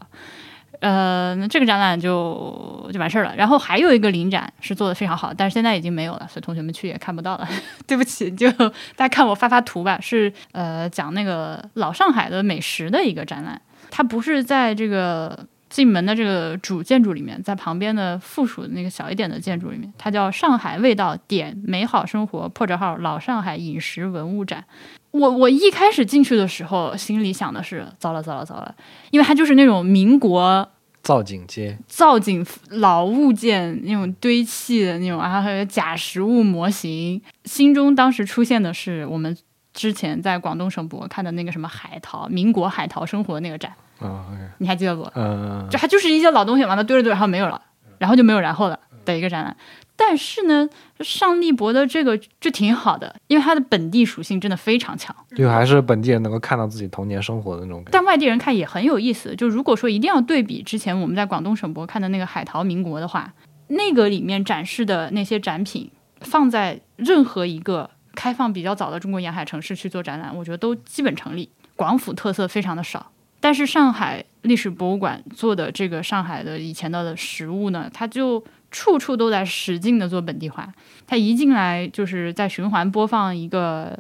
[0.88, 3.36] 呃，那这个展览就就完事儿了。
[3.36, 7.48] 然后还有一个临展是做的非常好，但是现在已经没有了，所以同学们去也看不到了。
[7.88, 9.98] 对不起，就大家看我发发图吧。
[10.00, 13.60] 是呃，讲那个老上海的美食的一个展览。
[13.90, 19.92] 它不是在这个进门的这个主建筑里面，在旁边的附属的那个小一点的建筑里面。
[19.98, 24.64] 它叫“上海味道点美好生活”破折号老上海饮食文物展。
[25.10, 28.76] 我我一开始进去的时候，心里想的是糟了糟了糟了，
[29.10, 30.70] 因为它就是那种民国
[31.06, 37.22] 造景街、造景老物件那种堆砌的那种，然后还有假实物模型。
[37.44, 39.38] 心中当时出现的是我们
[39.72, 43.72] 之前在广东省博看的那个什么海淘民国海淘生活那个展。
[44.00, 44.26] 啊，
[44.58, 45.08] 你还记得不？
[45.14, 47.62] 嗯，就它就是一些老东西完了堆着堆，然后没有了，
[48.00, 49.56] 然后就没有然后了的一个展览。
[49.98, 50.68] 但是呢，
[51.00, 57.92] 上立博的这个就挺好的，因为它的本地属性真的非常强，就还是本地人能够看到自己童年生活的那种感觉。
[57.94, 59.34] 但外地人看也很有意思。
[59.38, 63.32] 就如果说一定要对比之前我们在广东省博看的那个海淘民国的话，
[63.68, 65.90] 那个里面展示的那些展品，
[66.20, 71.50] 放在任何一个开放比较早的中国沿海城市去做展览，我觉得都基本成立。
[71.78, 78.44] 广府特色非常的少，但是上海历史博物馆做的这个上海的以前的实物呢，它就。
[78.76, 80.70] 处处都在使劲的做本地化，
[81.08, 83.98] 他一进来就是在循环播放一个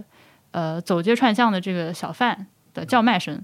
[0.51, 3.41] 呃走街串巷的这个小贩的叫卖声。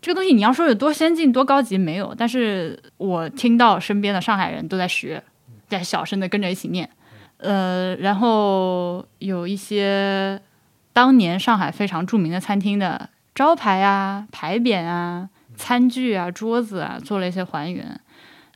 [0.00, 5.22] 这个东西你要说有多先进多高级没有，但是我听到身边的上海人都在学，
[5.68, 6.88] 在小声的跟着一起念。
[7.36, 10.40] 呃，然后有一些
[10.94, 18.00] 当年上海非常著名的餐厅的招牌啊、牌匾啊、餐具啊、桌子啊，做了一些还原。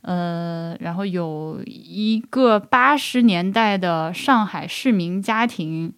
[0.05, 5.91] 呃，然后有一个八十年代的上海市民家庭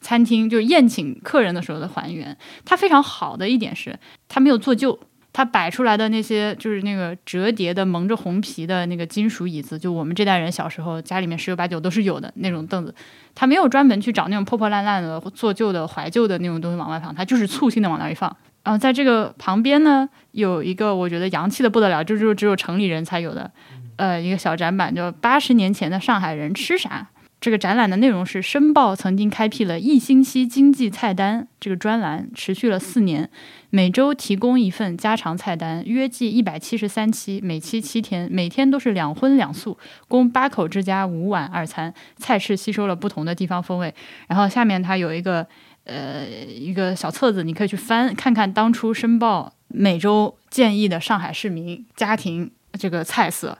[0.00, 2.36] 餐厅，就是宴请客人的时候的还原。
[2.64, 3.96] 它非常好的一点是，
[4.26, 4.98] 它没有做旧，
[5.32, 12.92] 它摆出来的那些就是那个折叠的蒙着红皮的那个金属椅子，就我们这代人小时候家里面十有八九都是有的那种凳子。
[13.32, 18.36] 它没有专门去找那种破破烂烂的、做旧的、怀旧的那种东西往外放，它就是粗心的往那一放。
[18.64, 23.50] 然后在这个旁边呢，有一个我觉得洋气的不得了，就是只有城里人才有的，
[23.96, 27.08] 呃，一个小展板，叫八十年前的上海人吃啥。
[27.40, 33.28] 这个展览的内容是申报曾经开辟了一星期经济菜单这个专栏，持续了四年，
[33.70, 43.92] 每周提供一份家常菜单，约计一百七十三期，每期七天，每天都是两荤两素，供八口之家五碗二餐，菜式吸收了不同的地方风味。
[44.28, 45.44] 然后下面它有一个。
[45.84, 53.58] 呃一个小册子，你可以去翻看看当初申报每周建议的上海市民家庭这个菜色。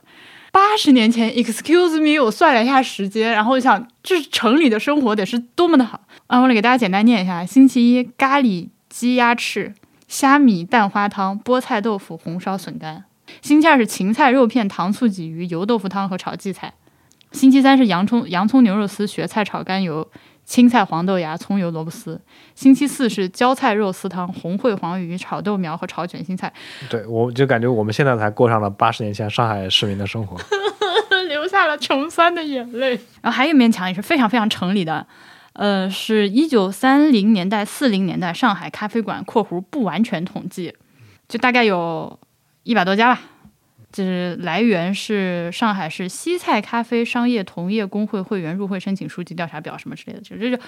[0.51, 6.39] 八十年前，excuse me，我算了一下时间，然后我想，这城里的生活得是多么的好啊！
[6.39, 9.73] 我来给大家简单念一下：星期一，咖喱鸡鸭翅、
[10.07, 13.05] 虾米蛋花汤、菠菜豆腐、红烧笋干；
[13.41, 16.69] 星期二是芹菜肉片、糖醋鲫鱼、油豆腐汤和炒荠菜；
[17.31, 20.07] 星期三是洋葱洋葱牛肉丝、雪菜炒干油。
[20.45, 22.19] 青菜黄豆芽、葱油萝卜丝。
[22.53, 26.51] 星期四是浇菜肉丝汤、红烩黄鱼、炒豆苗和炒卷心菜。
[26.89, 30.37] 对，我就感觉我们现在才过上了八十年前上海市民的生活，
[31.29, 32.91] 流下了穷酸的眼泪。
[33.21, 35.07] 然后还有一面墙也是非常非常城里的，
[35.53, 40.75] 呃，是一九三零年代、四零年代上海咖啡馆（括弧不完全统计），
[41.27, 42.19] 就大概有
[42.63, 43.21] 一百多家吧。
[43.93, 50.61] 就是来源是上海市西菜咖啡商业同业工会会员入会申请书及调查表什么之类的，就这就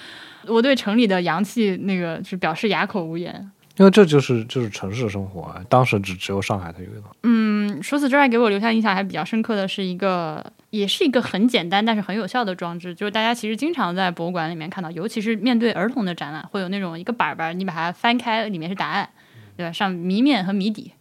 [0.46, 3.50] 我对城里的洋气那个是表示哑口无言。
[3.78, 7.02] 因为这就是就是城市生活啊，当时只只有上海才有的。
[7.24, 19.06] 嗯，除此之外，给我留下印象还比较深刻的是一个，也是一个很简单但是很有效的装置，就是大家其实经常在博物馆里面看到，尤其是面对儿童的展览，会有那种一个板板，你把它翻开，里面是答案，
[19.58, 19.70] 对吧？
[19.70, 20.92] 上谜面和谜底。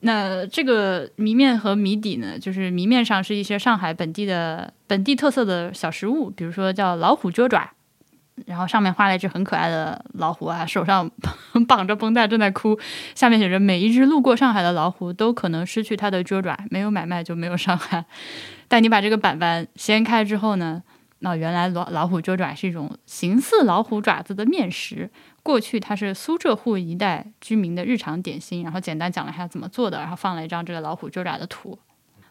[0.00, 7.68] 那这个谜面和谜底呢，就是谜面上是一些上海本地的本地特色的小食物，比如说叫老虎脚爪，
[8.46, 11.10] 然后上面画了一只很可爱的老虎啊，手上
[11.66, 12.78] 绑着绷带正在哭，
[13.16, 18.04] 下面写着每一只路过上海的老虎都可能失去它的脚爪，没有买卖就没有伤害。
[18.68, 20.80] 但你把这个板板掀开之后呢，
[21.18, 25.10] 那原来老老虎脚爪是一种形似老虎爪子的面食。
[25.42, 31.78] 过去它是苏浙沪一带居民的日常点心，然后简单讲了一下怎么做的，然后放了一张这个老虎撅爪的图。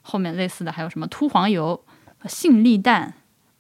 [0.03, 1.83] 后面类似的还有什么秃黄油、
[2.25, 3.15] 杏粒蛋。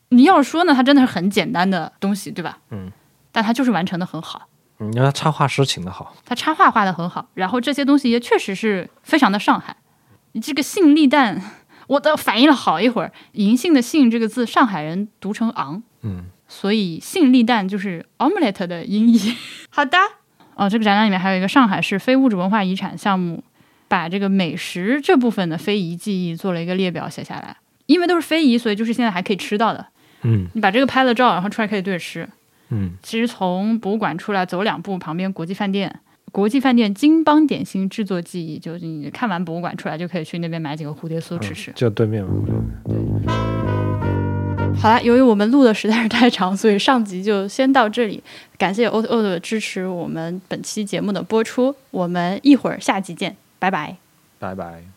[0.09, 2.59] 你要说呢，它真的是很简单的东西，对吧？
[2.69, 2.91] 嗯。
[3.31, 4.47] 但它就是完成的很好。
[4.79, 6.15] 嗯，因为它插画师请的好。
[6.23, 9.75] 他插画画的很好，然后这些东西也确实是非常的上海。
[10.31, 11.41] 你这个杏粒蛋，
[11.87, 15.83] 我都反应了好一会儿，银杏的杏这个字，上海人读成昂。
[16.01, 16.25] 嗯。
[16.47, 19.35] 所以杏粒蛋就是 omelette 的音译。
[19.69, 19.97] 好的，
[20.55, 23.43] 哦，这个展览里面还有一个上海市非物质文化遗产项目，
[23.87, 27.57] 把这个美食这部分的非遗记忆做了一个列表写下来。
[27.85, 29.85] 因为都是非遗，所以就是现在还可以吃到的。
[30.23, 32.27] 嗯，你把这个拍了照，然后出来可以对着吃。
[32.69, 36.01] 嗯，其实从博物馆出来走两步，旁边国际饭店，
[36.33, 41.71] 国际饭店金邦点心制作技艺，就是你看完博物馆出来就可以去那边买几个蝴蝶酥吃吃。
[41.75, 42.31] 就对面嘛。
[42.83, 43.56] 对。
[44.79, 48.23] 好了，由于我们录的实在是太长，所以上集就先到这里。
[48.57, 53.97] 感谢 O O 的支持，我们本期节目的播出，我们一会儿下集见，拜拜，
[54.39, 54.96] 拜拜。